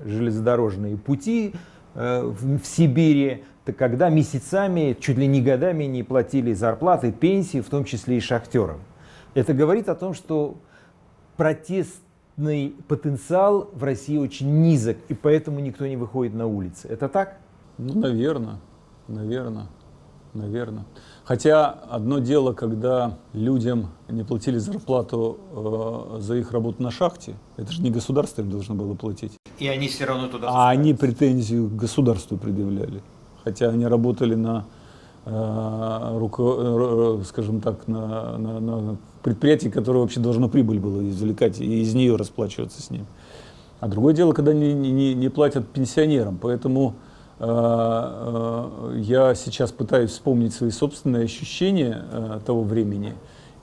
[0.05, 1.55] железнодорожные пути
[1.95, 3.45] э, в, Сибири,
[3.79, 8.81] когда месяцами, чуть ли не годами не платили зарплаты, пенсии, в том числе и шахтерам.
[9.35, 10.57] Это говорит о том, что
[11.37, 16.89] протестный потенциал в России очень низок, и поэтому никто не выходит на улицы.
[16.89, 17.39] Это так?
[17.79, 18.59] Ну, наверное,
[19.07, 19.69] наверное
[20.35, 20.85] наверное.
[21.25, 27.73] Хотя одно дело, когда людям не платили зарплату э, за их работу на шахте, это
[27.73, 29.33] же не государство им должно было платить.
[29.59, 33.03] И они все равно туда А они претензию к государству предъявляли.
[33.43, 34.67] Хотя они работали на,
[35.25, 41.61] э, руко, э, скажем так, на, на, на предприятии, которое вообще должно прибыль было извлекать
[41.61, 43.07] и из нее расплачиваться с ним.
[43.81, 46.39] А другое дело, когда не, не, не платят пенсионерам.
[46.41, 53.15] Поэтому Э, э, я сейчас пытаюсь вспомнить свои собственные ощущения э, того времени.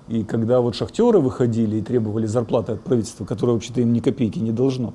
[0.10, 4.40] И когда вот шахтеры выходили и требовали зарплаты от правительства, которое вообще-то им ни копейки
[4.40, 4.94] не должно,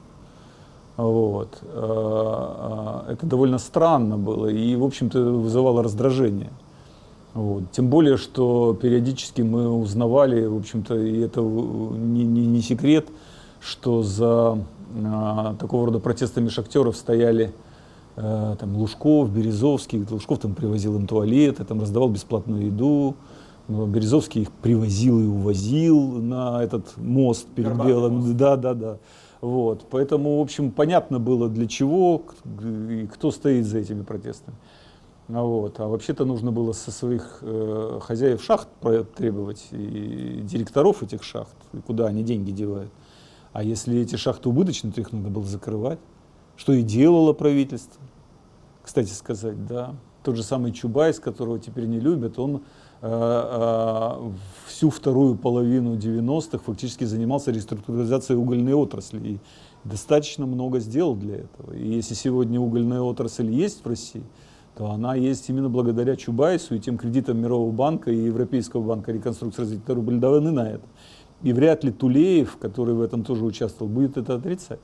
[0.98, 6.50] вот, это довольно странно было и, в общем-то, вызывало раздражение.
[7.34, 7.64] Вот.
[7.70, 13.08] Тем более, что периодически мы узнавали, в общем-то, и это не, не, не секрет,
[13.60, 14.58] что за
[15.04, 17.65] а, такого рода протестами шахтеров стояли Э,
[18.16, 20.04] там, Лужков, Березовский.
[20.10, 23.14] Лужков там привозил им туалеты, там раздавал бесплатную еду.
[23.68, 28.14] Ну, Березовский их привозил и увозил на этот мост перед Горбатый Белым.
[28.14, 28.32] мост.
[28.36, 28.98] Да, да, да.
[29.40, 29.86] Вот.
[29.90, 32.22] Поэтому, в общем, понятно было для чего
[32.60, 34.56] и кто стоит за этими протестами.
[35.28, 35.80] А Вот.
[35.80, 38.68] А вообще-то нужно было со своих э, хозяев шахт
[39.16, 42.92] требовать и директоров этих шахт, и куда они деньги девают.
[43.52, 45.98] А если эти шахты убыточны, то их надо было закрывать.
[46.56, 48.00] Что и делало правительство,
[48.82, 49.94] кстати сказать, да.
[50.22, 52.60] Тот же самый Чубайс, которого теперь не любят, он э,
[53.02, 54.30] э,
[54.66, 59.20] всю вторую половину 90-х фактически занимался реструктуризацией угольной отрасли.
[59.20, 59.38] И
[59.84, 61.74] достаточно много сделал для этого.
[61.74, 64.24] И если сегодня угольная отрасль есть в России,
[64.76, 69.62] то она есть именно благодаря Чубайсу и тем кредитам Мирового банка и Европейского банка реконструкции
[69.62, 70.84] развития рубль даны на это.
[71.42, 74.80] И вряд ли Тулеев, который в этом тоже участвовал, будет это отрицать.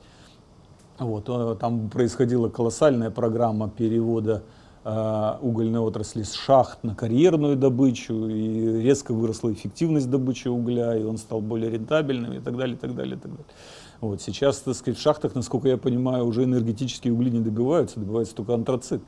[1.04, 4.42] Вот, э, там происходила колоссальная программа перевода
[4.84, 11.04] э, угольной отрасли с шахт на карьерную добычу, и резко выросла эффективность добычи угля, и
[11.04, 13.46] он стал более рентабельным, и так далее, и так далее, и так далее.
[14.00, 18.34] Вот, сейчас, так сказать, в шахтах, насколько я понимаю, уже энергетические угли не добиваются, добивается
[18.34, 19.02] только антрацит.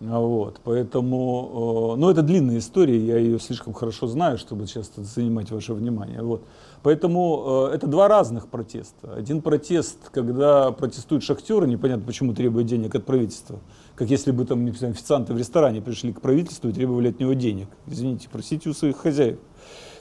[0.00, 4.92] А Вот, поэтому, э, ну, это длинная история, я ее слишком хорошо знаю, чтобы сейчас
[4.94, 6.22] занимать ваше внимание.
[6.22, 6.42] Вот.
[6.82, 9.14] Поэтому э, это два разных протеста.
[9.14, 13.58] Один протест, когда протестуют шахтеры, непонятно почему требуют денег от правительства,
[13.94, 17.32] как если бы там, не официанты в ресторане пришли к правительству и требовали от него
[17.32, 17.68] денег.
[17.86, 19.38] Извините, просите у своих хозяев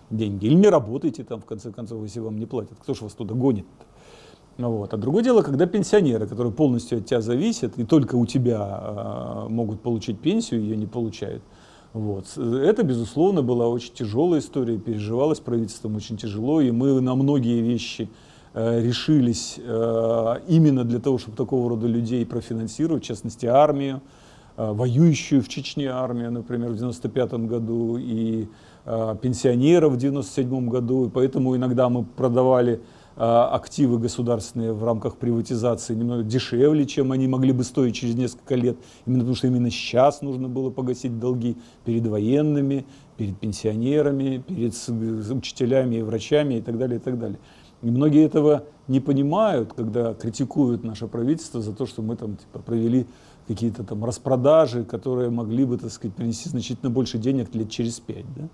[0.10, 0.46] деньги.
[0.46, 2.78] Или не работайте там, в конце концов, если вам не платят.
[2.80, 3.66] Кто же вас туда гонит?
[4.58, 4.94] Ну Вот.
[4.94, 9.50] А другое дело, когда пенсионеры, которые полностью от тебя зависят, и только у тебя э,
[9.50, 11.44] могут получить пенсию, ее не получают.
[11.96, 12.38] Вот.
[12.38, 18.10] Это, безусловно, была очень тяжелая история, переживалась правительством очень тяжело, и мы на многие вещи
[18.54, 24.02] э, решились э, именно для того, чтобы такого рода людей профинансировать, в частности, армию,
[24.58, 28.50] э, воюющую в Чечне армию, например, в 95 году, и
[29.22, 32.82] пенсионеров в 97 году, и поэтому иногда мы продавали
[33.16, 38.78] активы государственные в рамках приватизации немного дешевле, чем они могли бы стоить через несколько лет,
[39.06, 42.86] именно потому что именно сейчас нужно было погасить долги перед военными,
[43.18, 44.74] перед пенсионерами, перед
[45.32, 47.40] учителями и врачами и так далее, и так далее.
[47.82, 52.60] И многие этого не понимают, когда критикуют наше правительство за то, что мы там типа,
[52.60, 53.06] провели
[53.48, 58.26] какие-то там распродажи, которые могли бы, так сказать, принести значительно больше денег лет через пять.
[58.36, 58.48] Да?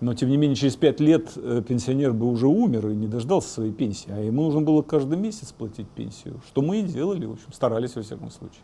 [0.00, 3.48] Но, тем не менее, через пять лет э, пенсионер бы уже умер и не дождался
[3.48, 7.32] своей пенсии, а ему нужно было каждый месяц платить пенсию, что мы и делали, в
[7.32, 8.60] общем, старались во всяком случае.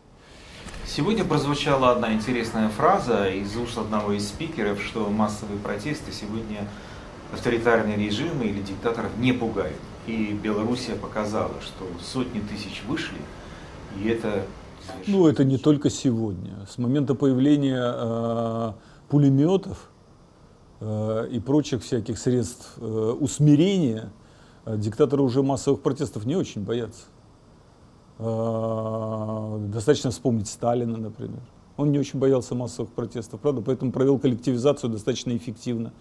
[0.85, 6.67] Сегодня прозвучала одна интересная фраза из уст одного из спикеров, что массовые протесты сегодня
[7.33, 9.79] авторитарные режимы или диктаторов не пугают.
[10.07, 13.17] И Белоруссия показала, что сотни тысяч вышли,
[13.99, 14.45] и это...
[15.07, 16.65] Ну, это не только сегодня.
[16.69, 18.71] С момента появления э,
[19.09, 19.89] пулеметов
[20.81, 22.85] и прочих всяких средств э,
[23.19, 24.11] усмирения
[24.65, 27.03] э, диктаторы уже массовых протестов не очень боятся.
[28.19, 31.41] Э, достаточно вспомнить Сталина, например.
[31.77, 35.93] Он не очень боялся массовых протестов, правда, поэтому провел коллективизацию достаточно эффективно.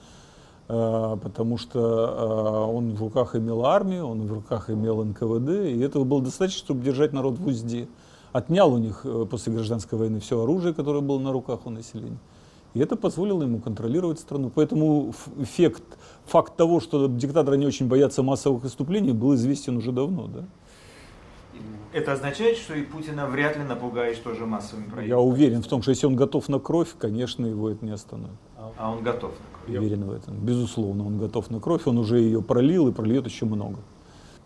[0.66, 5.78] Э, потому что э, он в руках имел армию, он в руках имел НКВД, и
[5.80, 7.88] этого было достаточно, чтобы держать народ в узде.
[8.32, 12.18] Отнял у них э, после гражданской войны все оружие, которое было на руках у населения.
[12.74, 14.50] И это позволило ему контролировать страну.
[14.52, 15.82] Поэтому эффект,
[16.26, 20.26] факт того, что диктаторы не очень боятся массовых выступлений, был известен уже давно.
[20.26, 20.44] Да?
[21.92, 25.08] Это означает, что и Путина вряд ли напугаешь тоже массовыми протестами.
[25.08, 28.34] Я уверен в том, что если он готов на кровь, конечно, его это не остановит.
[28.76, 29.30] А он готов.
[29.68, 30.34] Уверен в этом.
[30.44, 33.78] Безусловно, он готов на кровь, он уже ее пролил и прольет еще много.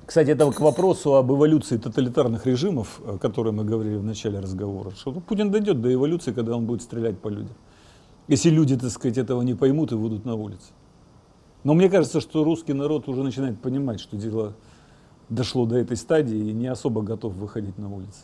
[0.05, 4.91] Кстати, это к вопросу об эволюции тоталитарных режимов, о которой мы говорили в начале разговора,
[4.91, 7.55] что Путин дойдет до эволюции, когда он будет стрелять по людям.
[8.29, 10.73] Если люди, так сказать, этого не поймут и выйдут на улицы.
[11.65, 14.55] Но мне кажется, что русский народ уже начинает понимать, что дело
[15.29, 18.21] дошло до этой стадии и не особо готов выходить на улицы.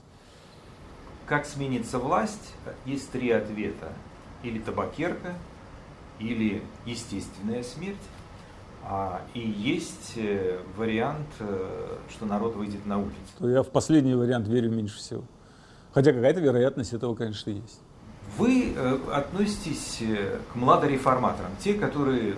[1.27, 3.93] Как сменится власть, есть три ответа.
[4.43, 5.33] Или табакерка,
[6.19, 7.97] или естественная смерть,
[8.87, 13.49] а, и есть э, вариант, э, что народ выйдет на улицу.
[13.49, 15.25] Я в последний вариант верю меньше всего.
[15.93, 17.81] Хотя какая-то вероятность этого, конечно, есть.
[18.37, 22.37] Вы э, относитесь э, к младореформаторам, те, которые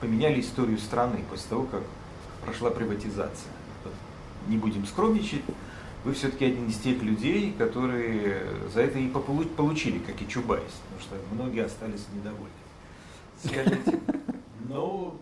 [0.00, 1.82] поменяли историю страны после того, как
[2.44, 3.52] прошла приватизация.
[4.48, 5.42] Не будем скромничать,
[6.04, 11.00] вы все-таки один из тех людей, которые за это и получили, как и Чубайс, потому
[11.00, 12.50] что многие остались недовольны.
[13.44, 14.00] Скажите,
[14.68, 15.14] ну...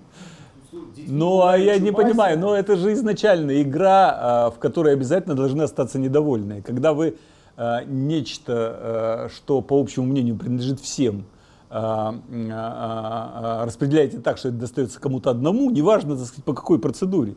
[1.06, 5.62] Ну, а я не понимаю, но это же изначально игра, а, в которой обязательно должны
[5.62, 6.61] остаться недовольные.
[6.61, 7.16] Когда вы
[7.86, 11.26] нечто, а, что, по общему мнению, принадлежит всем,
[11.70, 12.14] а,
[13.64, 17.36] распределяете так, что это достается кому-то одному, неважно, так сказать, по какой процедуре.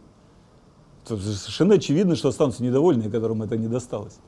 [1.06, 4.20] Совершенно очевидно, что останутся недовольные, которым это не досталось.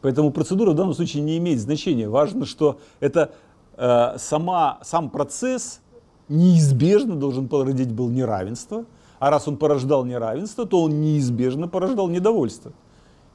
[0.00, 2.08] Поэтому процедура в данном случае не имеет значения.
[2.08, 3.32] Важно, что это
[3.76, 5.80] э, сама, сам процесс
[6.28, 8.86] неизбежно должен породить был неравенство,
[9.18, 12.72] а раз он порождал неравенство, то он неизбежно порождал недовольство.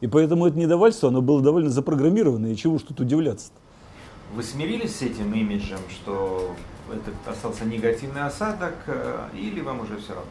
[0.06, 4.36] И поэтому это недовольство, оно было довольно запрограммировано, и чего уж тут удивляться -то.
[4.36, 6.52] Вы смирились с этим имиджем, что
[6.94, 10.30] это остался негативный осадок, э, или вам уже все равно?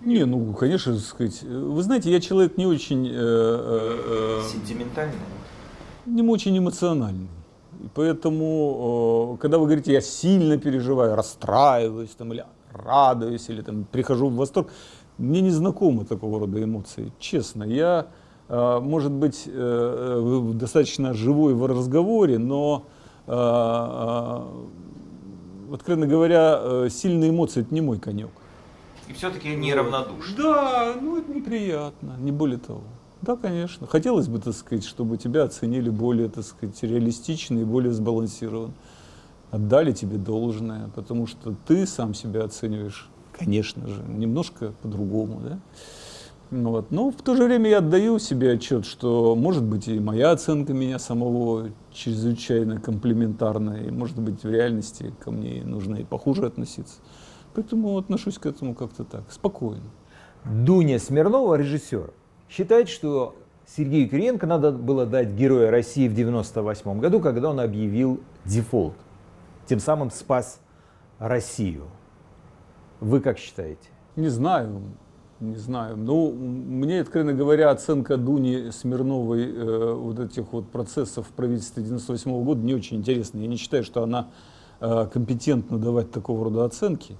[0.00, 1.42] Не, ну, конечно, сказать.
[1.42, 3.06] Вы знаете, я человек не очень...
[3.06, 5.18] Э, э, э Сентиментальный?
[6.06, 7.28] Не очень эмоциональный.
[7.84, 13.84] И поэтому, э, когда вы говорите, я сильно переживаю, расстраиваюсь, там, или радуюсь, или там,
[13.84, 14.68] прихожу в восторг,
[15.20, 17.12] мне не знакомы такого рода эмоции.
[17.18, 18.08] Честно, я
[18.50, 22.84] Э, может быть э, э, достаточно живой в разговоре, но,
[25.72, 28.30] откровенно говоря, сильные эмоции– это не мой конек.
[29.08, 30.36] И все-таки неравнодушно.
[30.36, 32.82] Да, ну это неприятно, не более того.
[33.22, 33.86] Да, конечно.
[33.86, 38.74] Хотелось бы, так сказать, чтобы тебя оценили более, так сказать, реалистично и более сбалансированно.
[39.52, 43.08] Отдали тебе должное, потому что ты сам себя оцениваешь,
[43.44, 45.58] конечно же, немножко по-другому, да.
[46.50, 46.90] Вот.
[46.90, 50.72] Но в то же время я отдаю себе отчет, что может быть и моя оценка
[50.72, 56.96] меня самого чрезвычайно комплементарная, и может быть в реальности ко мне нужно и похуже относиться.
[57.54, 59.90] Поэтому отношусь к этому как-то так, спокойно.
[60.44, 62.12] Дуня Смирнова, режиссер,
[62.48, 63.36] считает, что
[63.66, 68.94] Сергею Кириенко надо было дать Героя России в 1998 году, когда он объявил дефолт.
[69.66, 70.60] Тем самым спас
[71.18, 71.84] Россию.
[73.00, 73.88] Вы как считаете?
[74.16, 74.82] Не знаю
[75.40, 75.96] не знаю.
[75.96, 82.30] Ну, мне, откровенно говоря, оценка Дуни Смирновой э, вот этих вот процессов в правительстве 98
[82.30, 83.38] -го года не очень интересна.
[83.38, 84.28] Я не считаю, что она
[84.80, 87.16] э, компетентна давать такого рода оценки.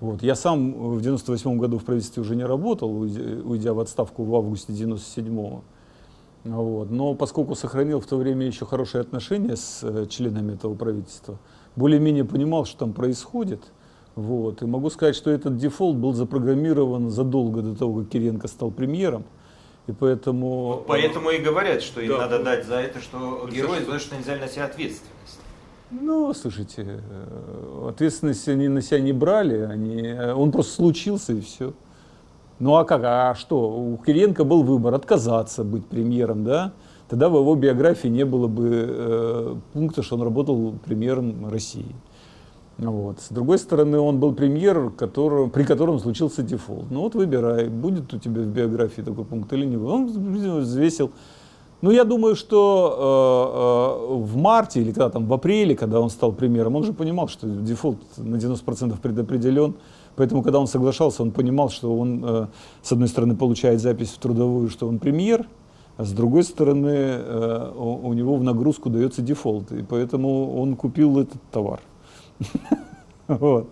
[0.00, 0.22] Вот.
[0.22, 4.72] Я сам в 98 году в правительстве уже не работал, уйдя в отставку в августе
[4.72, 5.62] 97-го.
[6.44, 6.90] Вот.
[6.90, 11.38] Но поскольку сохранил в то время еще хорошие отношения с э, членами этого правительства,
[11.76, 13.62] более-менее понимал, что там происходит–
[14.14, 14.62] вот.
[14.62, 19.24] И могу сказать, что этот дефолт был запрограммирован задолго до того, как Киренко стал премьером.
[19.86, 20.66] И поэтому...
[20.66, 22.18] Вот поэтому и говорят, что им да.
[22.18, 25.40] надо дать за это, что герой, за что нельзя на себя ответственность.
[25.90, 31.40] Ну, слушайте, э, ответственность они на себя не брали, они, э, он просто случился и
[31.40, 31.74] все.
[32.58, 33.70] Ну а как, а что?
[33.70, 36.72] У Киренко был выбор отказаться быть премьером, да?
[37.08, 41.94] Тогда в его биографии не было бы э, пункта, что он работал премьером России.
[42.78, 43.20] Вот.
[43.20, 46.90] С другой стороны, он был премьер, который, при котором случился дефолт.
[46.90, 49.76] Ну вот выбирай, будет у тебя в биографии такой пункт или не.
[49.76, 50.06] Он
[50.60, 51.12] взвесил.
[51.82, 56.08] Ну, я думаю, что э, э, в марте или когда там в апреле, когда он
[56.08, 59.74] стал премьером, он же понимал, что дефолт на 90% предопределен.
[60.16, 62.46] Поэтому, когда он соглашался, он понимал, что он, э,
[62.82, 65.46] с одной стороны, получает запись в трудовую, что он премьер,
[65.96, 69.70] а с другой стороны, э, у, у него в нагрузку дается дефолт.
[69.72, 71.80] И поэтому он купил этот товар.
[73.26, 73.70] Вот.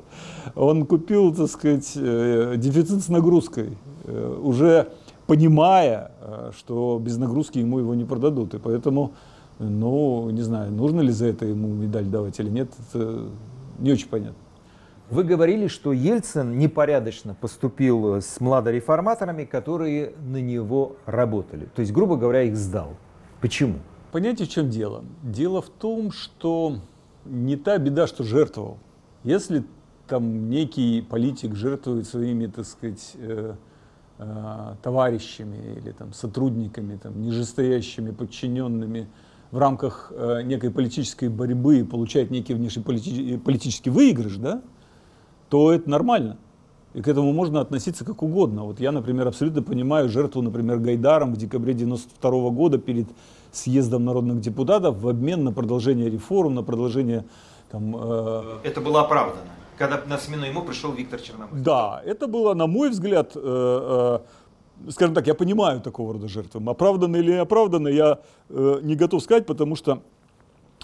[0.55, 4.89] Он купил, так сказать, э, дефицит с нагрузкой, э, уже
[5.27, 8.55] понимая, э, что без нагрузки ему его не продадут.
[8.55, 9.13] И поэтому,
[9.59, 13.29] ну, не знаю, нужно ли за это ему медаль давать или нет, это
[13.79, 14.37] не очень понятно.
[15.11, 21.69] Вы говорили, что Ельцин непорядочно поступил с младореформаторами, которые на него работали.
[21.75, 22.95] То есть, грубо говоря, их сдал.
[23.43, 23.75] Почему?
[24.11, 25.05] Понимаете, в чем дело?
[25.23, 26.79] Дело в том, что
[27.25, 28.79] не та беда, что жертвовал.
[29.25, 29.65] Если
[30.07, 33.55] там некий политик жертвует своими, так сказать, э,
[34.19, 39.09] э, товарищами или там, сотрудниками, там, нижестоящими подчиненными
[39.51, 44.63] в рамках э, некой политической борьбы и получает некий внешний полити- политический выигрыш, да,
[45.49, 46.39] то это нормально.
[46.95, 48.65] И к этому можно относиться как угодно.
[48.65, 53.09] Вот я, например, абсолютно понимаю жертву, например, Гайдаром в декабре 92 года перед
[53.53, 57.25] съездом народных депутатов в обмен на продолжение реформ, на продолжение
[57.71, 57.97] там...
[57.97, 58.59] Э...
[58.65, 59.43] Это было оправдано,
[59.79, 61.63] когда на смену ему пришел Виктор Черномырдин.
[61.63, 64.21] Да, это было, на мой взгляд, э,
[64.87, 66.63] э, скажем так, я понимаю такого рода жертвы.
[66.71, 70.03] Оправданно или не оправданно, я э, не готов сказать, потому что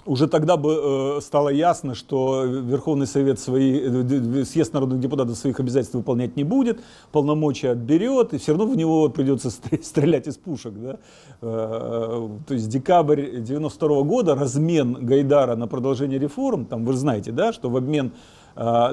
[0.05, 5.59] уже тогда бы э, стало ясно, что Верховный Совет свои, э, съезд народных депутатов своих
[5.59, 6.81] обязательств выполнять не будет,
[7.11, 9.49] полномочия отберет, и все равно в него придется
[9.81, 10.73] стрелять из пушек.
[10.75, 10.97] Да?
[11.41, 17.53] Э, то есть декабрь 92 года, размен Гайдара на продолжение реформ, там вы знаете, да,
[17.53, 18.11] что в обмен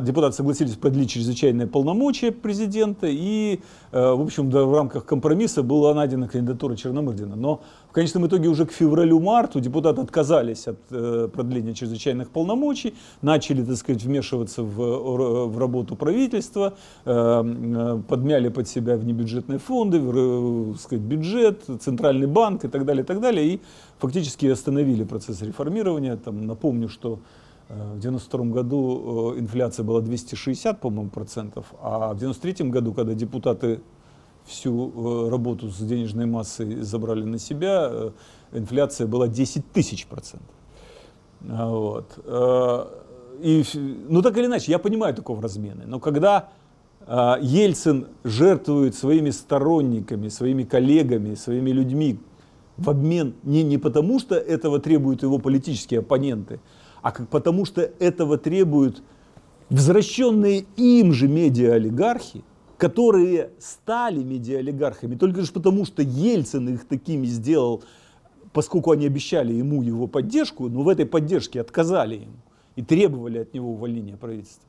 [0.00, 3.60] депутаты согласились продлить чрезвычайные полномочия президента, и,
[3.90, 7.34] э, в общем, в рамках компромисса была найдена кандидатура Черномырдина.
[7.34, 13.64] Но в конечном итоге уже к февралю-марту депутаты отказались от э, продления чрезвычайных полномочий, начали,
[13.64, 21.04] так сказать, вмешиваться в, в работу правительства, э, подмяли под себя внебюджетные фонды, так сказать,
[21.04, 23.60] бюджет, центральный банк и так далее, и так далее, и
[23.98, 26.16] фактически остановили процесс реформирования.
[26.16, 32.18] Там, напомню, что Э, в 92 году э, инфляция была 260, по-моему, процентов, а в
[32.18, 33.80] 93 году, когда депутаты
[34.44, 38.12] всю э, работу с денежной массой забрали на себя,
[38.52, 40.54] инфляция была 10 тысяч процентов.
[41.48, 42.18] А, вот.
[43.40, 43.64] И,
[44.08, 46.48] ну так или иначе, я понимаю такого размены, но когда
[47.06, 52.18] Ельцин жертвует своими сторонниками, своими коллегами, своими людьми
[52.76, 56.60] в обмен не, не потому, что этого требуют его политические оппоненты,
[57.02, 59.02] а как, потому что этого требуют
[59.70, 62.44] возвращенные им же медиа-олигархи,
[62.76, 67.82] которые стали медиа-олигархами только лишь потому, что Ельцин их такими сделал,
[68.52, 72.36] поскольку они обещали ему его поддержку, но в этой поддержке отказали ему
[72.76, 74.68] и требовали от него увольнения правительства.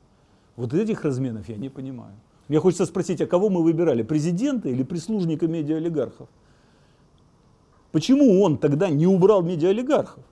[0.56, 2.14] Вот этих разменов я не понимаю.
[2.48, 6.30] Мне хочется спросить, а кого мы выбирали, президента или прислужника медиа-олигархов?
[7.92, 10.24] Почему он тогда не убрал медиа-олигархов,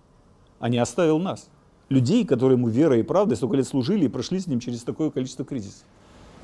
[0.59, 1.49] а не оставил нас?
[1.89, 5.09] Людей, которые ему верой и правдой столько лет служили и прошли с ним через такое
[5.09, 5.83] количество кризисов.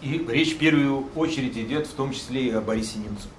[0.02, 3.32] И речь в первую очередь идет в том числе и о Борисе Немцове.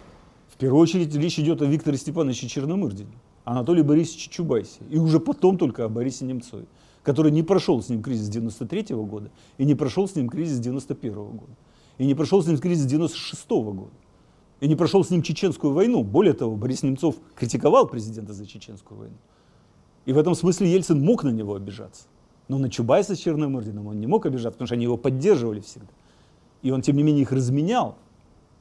[0.49, 3.11] В первую очередь речь идет о Викторе Степановиче Черномырдине,
[3.45, 4.81] Анатолии Борисовиче Чубайсе.
[4.91, 6.67] И уже потом только о Борисе Немцове,
[7.03, 10.61] который не прошел с ним кризис 93 -го года и не прошел с ним кризис
[10.61, 11.53] 91 -го года.
[11.99, 13.93] И не прошел с ним кризис 96 -го года.
[14.61, 16.05] И не прошел с ним чеченскую войну.
[16.05, 19.17] Более того, Борис Немцов критиковал президента за чеченскую войну.
[20.05, 22.05] И в этом смысле Ельцин мог на него обижаться.
[22.49, 25.89] Но на Чубайса с Черномырдиным он не мог обижаться, потому что они его поддерживали всегда.
[26.63, 27.97] И он, тем не менее, их разменял,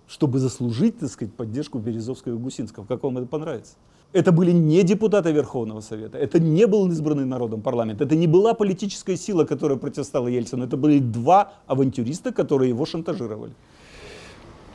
[0.07, 2.85] чтобы заслужить, так сказать, поддержку Березовского и Гусинского.
[2.85, 3.75] Как вам это понравится?
[4.13, 8.53] Это были не депутаты Верховного Совета, это не был избранный народом парламент, это не была
[8.53, 13.53] политическая сила, которая противостояла Ельцину, это были два авантюриста, которые его шантажировали.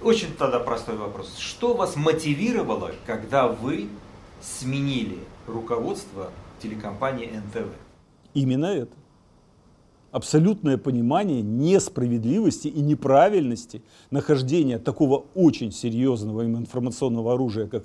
[0.02, 1.36] Очень тогда простой вопрос.
[1.38, 3.88] Что вас мотивировало, когда вы
[4.40, 6.30] сменили руководство
[6.66, 7.68] телекомпании НТВ.
[8.34, 8.92] Именно это.
[10.12, 17.84] Абсолютное понимание несправедливости и неправильности нахождения такого очень серьезного информационного оружия, как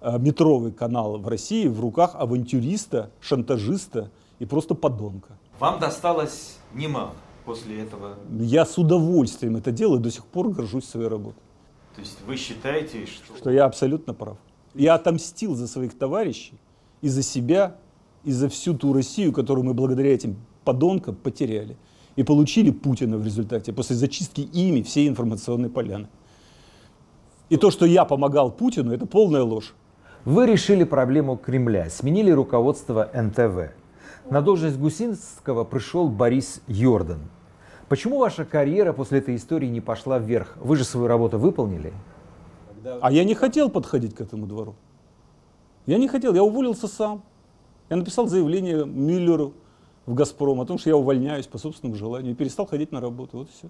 [0.00, 4.10] э, метровый канал в России, в руках авантюриста, шантажиста
[4.40, 5.38] и просто подонка.
[5.60, 7.14] Вам досталось немало
[7.44, 8.16] после этого?
[8.30, 11.42] Я с удовольствием это делаю, до сих пор горжусь своей работой.
[11.94, 13.36] То есть вы считаете, что...
[13.36, 14.36] Что я абсолютно прав.
[14.74, 16.58] Я отомстил за своих товарищей
[17.02, 17.76] и за себя
[18.24, 21.76] и за всю ту Россию, которую мы благодаря этим подонкам потеряли.
[22.16, 26.08] И получили Путина в результате, после зачистки ими всей информационной поляны.
[27.48, 29.74] И то, что я помогал Путину, это полная ложь.
[30.24, 33.72] Вы решили проблему Кремля, сменили руководство НТВ.
[34.30, 37.20] На должность Гусинского пришел Борис Йордан.
[37.88, 40.56] Почему ваша карьера после этой истории не пошла вверх?
[40.60, 41.94] Вы же свою работу выполнили.
[43.00, 44.74] А я не хотел подходить к этому двору.
[45.86, 47.22] Я не хотел, я уволился сам.
[47.90, 49.54] Я написал заявление Мюллеру
[50.06, 53.38] в «Газпром» о том, что я увольняюсь по собственному желанию и перестал ходить на работу.
[53.38, 53.68] Вот и все.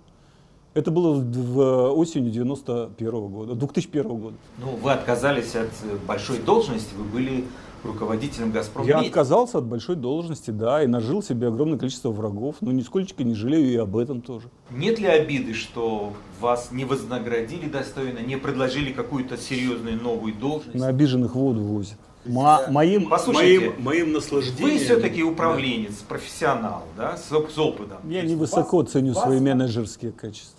[0.74, 4.36] Это было в осенью 91 -го года, 2001 года.
[4.58, 5.70] Ну, вы отказались от
[6.06, 7.44] большой должности, вы были
[7.84, 8.86] руководителем «Газпром».
[8.86, 13.34] Я отказался от большой должности, да, и нажил себе огромное количество врагов, но нисколько не
[13.34, 14.48] жалею и об этом тоже.
[14.70, 20.78] Нет ли обиды, что вас не вознаградили достойно, не предложили какую-то серьезную новую должность?
[20.78, 21.98] На обиженных воду возят.
[22.28, 24.78] Мо моим, Послушайте, моим, моим наслаждением.
[24.78, 26.04] Вы все-таки управленец, да.
[26.08, 27.98] профессионал, да, с, с опытом.
[28.04, 30.57] Я невысоко вас, ценю вас, свои менеджерские качества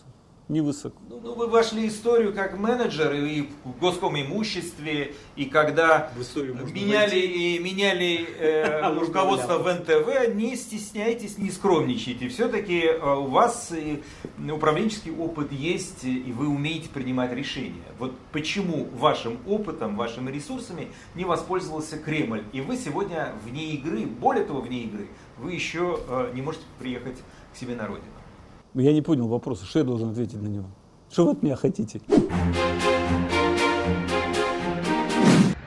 [0.50, 0.97] невысоко.
[1.08, 6.12] Ну, ну, вы вошли в историю как менеджер и в госком имуществе, и когда
[6.74, 12.28] меняли, и меняли э, руководство в НТВ, не стесняйтесь, не скромничайте.
[12.30, 14.00] Все-таки э, у вас э,
[14.52, 17.86] управленческий опыт есть, и вы умеете принимать решения.
[18.00, 24.45] Вот почему вашим опытом, вашими ресурсами не воспользовался Кремль, и вы сегодня вне игры, более
[24.45, 27.18] того, вне игры, вы еще э, не можете приехать
[27.54, 28.18] к себе на родину.
[28.80, 30.68] Я не понял вопроса, что я должен ответить на него?
[31.12, 32.00] Что вы от меня хотите?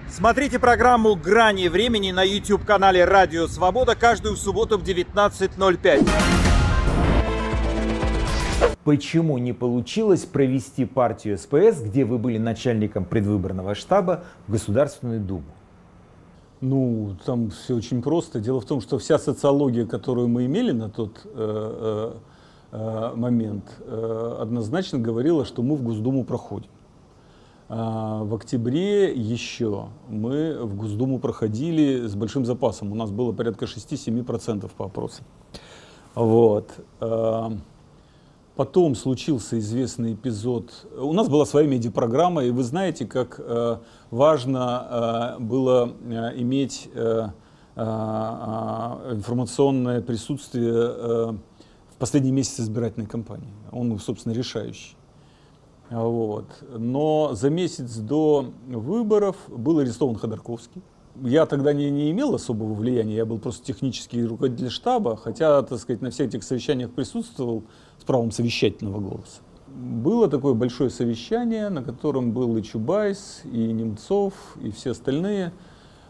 [0.08, 6.08] Смотрите программу «Грани времени» на YouTube-канале «Радио Свобода» каждую субботу в 19.05.
[8.84, 15.44] Почему не получилось провести партию СПС, где вы были начальником предвыборного штаба, в Государственную Думу?
[16.62, 18.40] Ну, там все очень просто.
[18.40, 22.12] Дело в том, что вся социология, которую мы имели на тот э, э,
[22.72, 26.70] момент, э, однозначно говорила, что мы в Госдуму проходим.
[27.68, 32.92] А, В октябре еще мы в Госдуму проходили с большим запасом.
[32.92, 35.24] У нас было порядка 6-7% по опросам.
[36.14, 36.70] Вот.
[37.00, 37.52] А,
[38.54, 40.86] Потом случился известный эпизод.
[40.98, 43.78] У нас была своя медиапрограмма, и вы знаете, как э,
[44.10, 47.28] важно э, было э, иметь э,
[47.76, 51.32] э, э, информационное присутствие э,
[52.02, 53.52] последний месяц избирательной кампании.
[53.70, 54.96] Он, собственно, решающий.
[55.88, 56.46] Вот.
[56.76, 60.82] Но за месяц до выборов был арестован Ходорковский.
[61.22, 65.78] Я тогда не, не имел особого влияния, я был просто технический руководитель штаба, хотя, так
[65.78, 67.62] сказать, на всех этих совещаниях присутствовал
[68.00, 69.40] с правом совещательного голоса.
[69.68, 75.52] Было такое большое совещание, на котором был и Чубайс, и Немцов, и все остальные,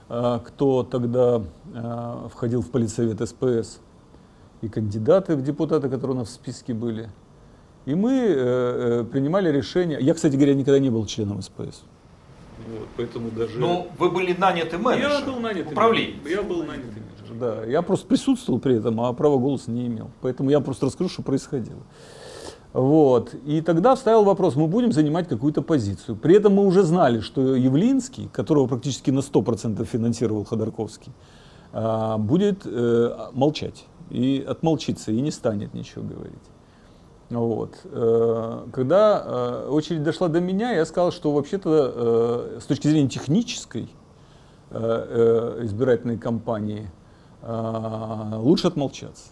[0.09, 1.43] а, кто тогда
[1.75, 3.81] а, входил в политсовет СПС,
[4.63, 7.11] и кандидаты в депутаты, которые у нас в списке были.
[7.85, 9.99] И мы э, э, принимали решение.
[10.01, 11.83] Я, кстати говоря, никогда не был членом СПС.
[12.69, 13.59] Вот, поэтому даже...
[13.59, 16.15] Ну, вы были наняты менеджером, я был нанятый управленец.
[16.23, 16.31] менеджер.
[16.31, 17.65] Я был нанятый менеджер, да.
[17.65, 20.11] Я просто присутствовал при этом, а права голоса не имел.
[20.21, 21.83] Поэтому я просто расскажу, что происходило.
[22.73, 23.35] Вот.
[23.45, 26.17] И тогда вставил вопрос, мы будем занимать какую-то позицию.
[26.17, 31.13] При этом мы уже знали, что Явлинский, которого практически на 100% финансировал Ходорковский,
[31.73, 36.35] а, будет э, молчать и отмолчится, и не станет ничего говорить.
[37.31, 37.81] Вот.
[37.85, 41.93] Э, Когда э, очередь дошла до меня, я сказал, что вообще-то
[42.55, 43.89] э, с точки зрения технической
[44.75, 46.91] избирательной кампании
[47.43, 49.25] лучше отмолчаться.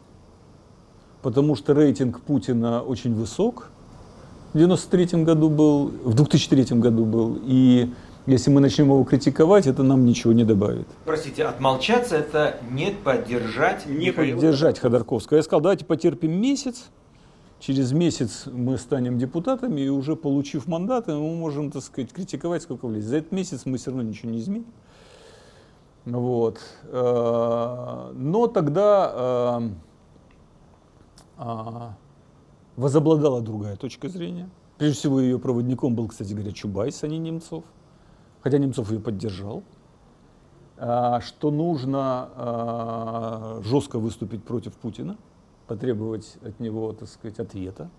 [1.22, 3.70] Потому что рейтинг Путина очень высок.
[4.52, 7.38] В 93 году был, в 2003 году был.
[7.42, 7.90] И
[8.26, 10.86] если мы начнем его критиковать, это нам ничего не добавит.
[11.04, 15.38] Простите, отмолчаться это не поддержать Не Михаила поддержать Ходорковского.
[15.38, 16.90] Я сказал, давайте потерпим месяц.
[17.58, 22.86] Через месяц мы станем депутатами, и уже получив мандаты, мы можем, так сказать, критиковать сколько
[22.86, 23.10] влезет.
[23.10, 24.66] За этот месяц мы все равно ничего не изменим.
[26.06, 26.58] Вот.
[26.84, 29.70] Э, Но тогда э,
[31.36, 31.94] а,
[32.76, 34.48] возобладала другая точка зрения.
[34.78, 37.64] Прежде всего, ее проводником был, кстати говоря, Чубайс, а не Немцов.
[38.42, 39.62] Хотя Немцов ее поддержал.
[40.82, 45.18] А, Что нужно а, жестко выступить против Путина,
[45.66, 47.90] потребовать от него, так сказать, ответа.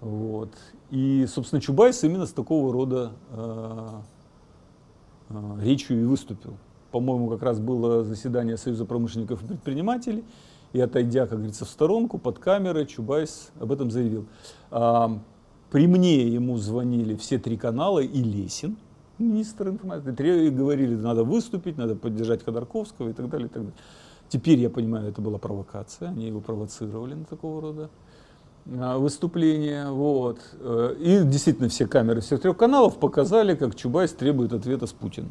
[0.00, 0.50] Вот.
[0.90, 4.02] И, собственно, Чубайс именно с такого рода а,
[5.60, 6.56] речью и выступил.
[6.90, 10.24] По-моему, как раз было заседание Союза промышленников и предпринимателей,
[10.72, 14.26] и отойдя, как говорится, в сторонку, под камерой, Чубайс об этом заявил.
[14.70, 18.78] При мне ему звонили все три канала и Лесин,
[19.18, 23.62] министр информации, три- и говорили, надо выступить, надо поддержать Ходорковского и так далее, и так
[23.62, 23.78] далее.
[24.28, 27.90] Теперь я понимаю, это была провокация, они его провоцировали на такого рода
[28.70, 29.88] а, выступления.
[29.90, 30.38] Вот.
[30.60, 35.30] Э, И действительно все камеры всех трех каналов показали, как Чубайс требует ответа с Путина.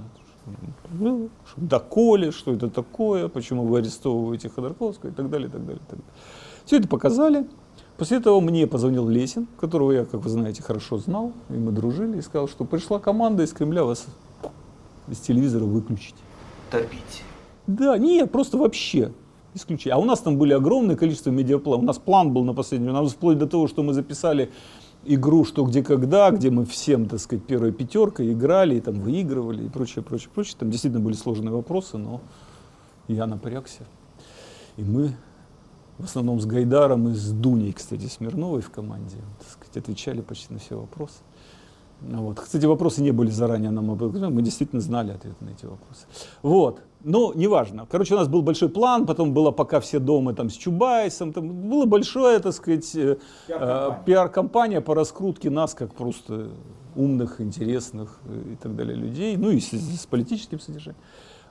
[0.97, 5.77] Ну, Доколе, что это такое, почему вы арестовываете Ходорковского и так далее, и так далее,
[5.77, 6.05] и так далее.
[6.65, 7.45] Все это показали.
[7.97, 12.19] После этого мне позвонил Лесин, которого я, как вы знаете, хорошо знал, и мы дружили,
[12.19, 14.05] и сказал, что пришла команда из Кремля вас
[15.09, 16.15] из телевизора выключить.
[16.69, 17.23] Топить.
[17.65, 19.11] Да, нет, просто вообще
[19.55, 19.95] исключение.
[19.95, 21.83] А у нас там были огромное количество медиапланов.
[21.83, 22.89] У нас план был на последний.
[22.89, 24.51] У нас вплоть до того, что мы записали
[25.05, 29.65] игру «Что, где, когда», где мы всем, так сказать, первая пятерка играли, и там выигрывали
[29.65, 30.55] и прочее, прочее, прочее.
[30.59, 32.21] Там действительно были сложные вопросы, но
[33.07, 33.85] я напрягся.
[34.75, 35.15] И мы
[35.97, 40.53] в основном с Гайдаром и с Дуней, кстати, Смирновой в команде, так сказать, отвечали почти
[40.53, 41.17] на все вопросы.
[42.01, 42.39] Ну Вот.
[42.39, 46.05] Кстати, вопросы не были заранее нам обозначены, мы действительно знали ответы на эти вопросы.
[46.43, 46.81] Вот.
[47.03, 47.87] Но неважно.
[47.89, 51.69] Короче, у нас был большой план, потом было пока все дома там с Чубайсом, там
[51.69, 53.17] было большое, так сказать, э,
[53.47, 56.49] э, пиар-компания по раскрутке нас как просто
[56.95, 61.01] умных, интересных э, и так далее людей, ну и с, с политическим содержанием.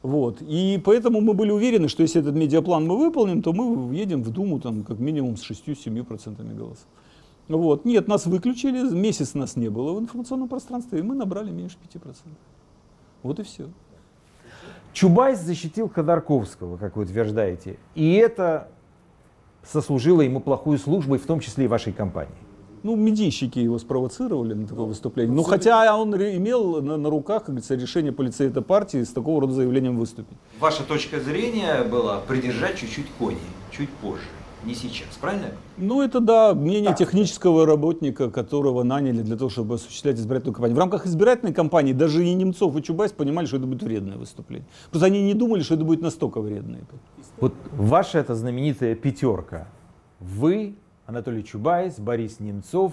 [0.06, 0.40] Вот.
[0.40, 4.30] И поэтому мы были уверены, что если этот медиаплан мы выполним, то мы въедем в
[4.30, 6.86] Думу там, как минимум с 6-7% голосов.
[7.48, 7.84] Вот.
[7.84, 12.14] Нет, нас выключили, месяц нас не было в информационном пространстве, и мы набрали меньше 5%.
[13.24, 13.66] Вот и все.
[14.92, 18.68] Чубайс защитил Ходорковского, как вы утверждаете, и это
[19.64, 22.45] сослужило ему плохую службу, и в том числе и вашей компании.
[22.82, 25.34] Ну, медийщики его спровоцировали на такое выступление.
[25.34, 29.54] Ну, хотя он имел на, на руках, как говорится, решение полицейта партии с такого рода
[29.54, 30.36] заявлением выступить.
[30.60, 33.38] Ваша точка зрения была придержать чуть-чуть кони,
[33.70, 34.22] чуть позже,
[34.64, 35.48] не сейчас, правильно?
[35.76, 40.76] Ну, это да, мнение технического работника, которого наняли для того, чтобы осуществлять избирательную кампанию.
[40.76, 44.66] В рамках избирательной кампании даже и Немцов, и Чубайс понимали, что это будет вредное выступление.
[44.90, 46.80] Просто они не думали, что это будет настолько вредное.
[47.38, 49.68] Вот ваша эта знаменитая пятерка,
[50.20, 50.74] вы,
[51.06, 52.92] Анатолий Чубайс, Борис Немцов,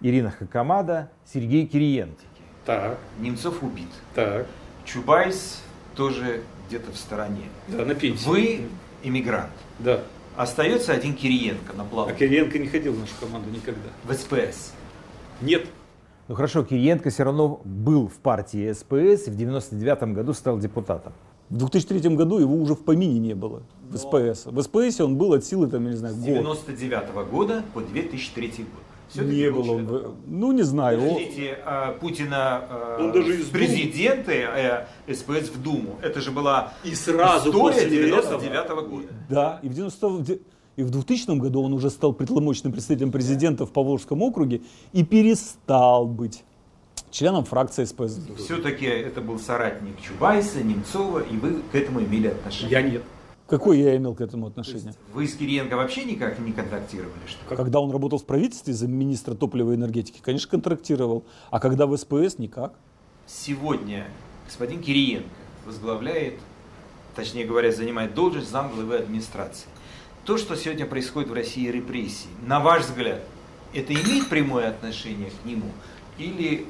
[0.00, 2.22] Ирина Хакамада, Сергей Кириенко.
[2.66, 3.88] Так, Немцов убит.
[4.14, 4.46] так.
[4.84, 5.62] Чубайс
[5.94, 7.44] тоже где-то в стороне.
[7.68, 8.26] Да, на пенсии.
[8.26, 8.60] Вы
[9.04, 9.52] иммигрант.
[9.78, 10.02] Да.
[10.36, 12.10] Остается один Кириенко на плаву.
[12.10, 13.88] А Кириенко не ходил в нашу команду никогда.
[14.04, 14.72] В СПС.
[15.40, 15.66] Нет.
[16.28, 21.12] Ну хорошо, Кириенко все равно был в партии СПС и в 99 году стал депутатом.
[21.50, 24.46] В 2003 году его уже в помине не было в СПС.
[24.46, 26.26] В СПС он был от силы, там, я не знаю, С год.
[26.26, 28.66] 99 года по 2003 год.
[29.08, 30.14] Всё-таки Не был было он.
[30.28, 31.00] Ну, не знаю.
[31.00, 35.96] Подождите, а, Путина Он даже из в президенты э, СПС в Думу.
[36.00, 39.06] Это же была И сразу история после 99 года.
[39.28, 40.38] Да, и в 90 в де-
[40.76, 46.06] и в 2000 году он уже стал полномочным представителем президента в Павловском округе и перестал
[46.06, 46.44] быть
[47.10, 48.18] членом фракции СПС.
[48.38, 52.82] Все-таки это был соратник Чубайса, Немцова, и вы к этому имели отношение.
[52.82, 53.02] нет.
[53.50, 54.94] Какое я имел к этому отношение?
[55.12, 57.10] Вы с Кириенко вообще никак не контактировали?
[57.26, 57.50] Что?
[57.50, 57.56] ли?
[57.56, 61.24] Когда он работал в правительстве за министра топлива и энергетики, конечно, контрактировал.
[61.50, 62.74] А когда в СПС, никак.
[63.26, 64.06] Сегодня
[64.46, 65.28] господин Кириенко
[65.66, 66.34] возглавляет,
[67.16, 69.66] точнее говоря, занимает должность замглавы администрации.
[70.24, 73.20] То, что сегодня происходит в России репрессии, на ваш взгляд,
[73.74, 75.70] это имеет прямое отношение к нему?
[76.18, 76.66] Или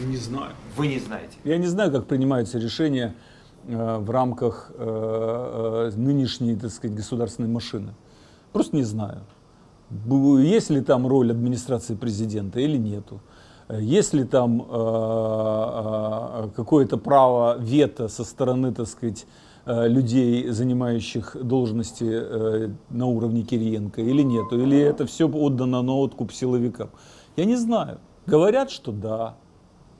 [0.00, 0.52] Не знаю.
[0.76, 1.36] вы не знаете?
[1.44, 3.14] Я не знаю, как принимаются решения
[3.66, 7.94] э, в рамках э, э, нынешней, так сказать, государственной машины.
[8.52, 9.22] Просто не знаю.
[10.40, 13.20] Есть ли там роль администрации президента или нету.
[13.70, 19.26] Есть ли там э, э, какое-то право вето со стороны, так сказать,
[19.66, 24.58] э, людей, занимающих должности э, на уровне Кириенко или нету.
[24.58, 26.90] Или это все отдано на откуп силовикам.
[27.36, 27.98] Я не знаю.
[28.26, 29.36] Говорят, что да.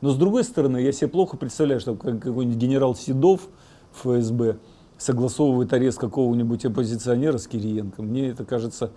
[0.00, 3.48] Но с другой стороны, я себе плохо представляю, что как- какой-нибудь генерал Седов
[3.92, 4.58] ФСБ
[4.96, 8.02] согласовывает арест какого-нибудь оппозиционера с Кириенко.
[8.02, 8.90] Мне это кажется,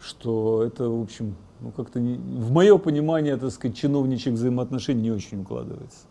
[0.00, 5.10] что это, в общем, ну как-то не- в мое понимание, так сказать, чиновничьих взаимоотношений не
[5.10, 6.06] очень укладывается.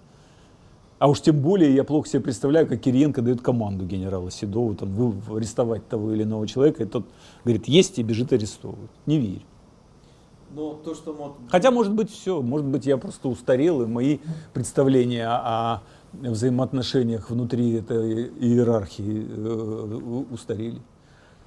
[0.97, 4.95] А уж тем более я плохо себе представляю, как Кириенко дает команду генерала Седову там,
[5.35, 7.05] арестовать того или иного человека, и тот
[7.43, 8.91] говорит, есть и бежит арестовывать.
[9.07, 9.41] Не верю.
[10.53, 12.41] Но то, что вот Хотя, может быть, все.
[12.41, 14.19] Может быть, я просто устарел, и мои
[14.53, 15.81] представления о
[16.13, 20.81] взаимоотношениях внутри этой иерархии э, устарели.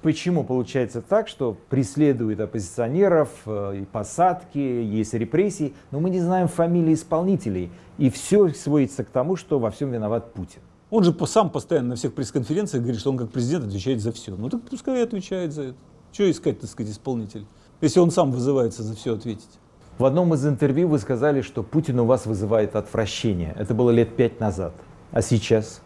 [0.01, 6.47] Почему получается так, что преследуют оппозиционеров, э, и посадки, есть репрессии, но мы не знаем
[6.47, 10.61] фамилии исполнителей, и все сводится к тому, что во всем виноват Путин.
[10.91, 14.35] Он же сам постоянно на всех пресс-конференциях говорит, что он как президент отвечает за все.
[14.35, 15.77] Ну так пускай и отвечает за это.
[16.11, 17.45] Что искать, так сказать, исполнитель?
[17.85, 19.59] Если он сам вызывается за все ответить.
[19.99, 23.53] В одном из интервью вы сказали, что Путин у вас вызывает отвращение.
[23.59, 24.73] Это было лет пять назад.
[25.11, 25.81] А сейчас?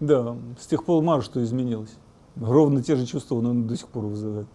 [0.00, 1.94] Да, с тех пор мало что изменилось.
[2.34, 4.48] Ровно те же чувства он до сих пор вызывает.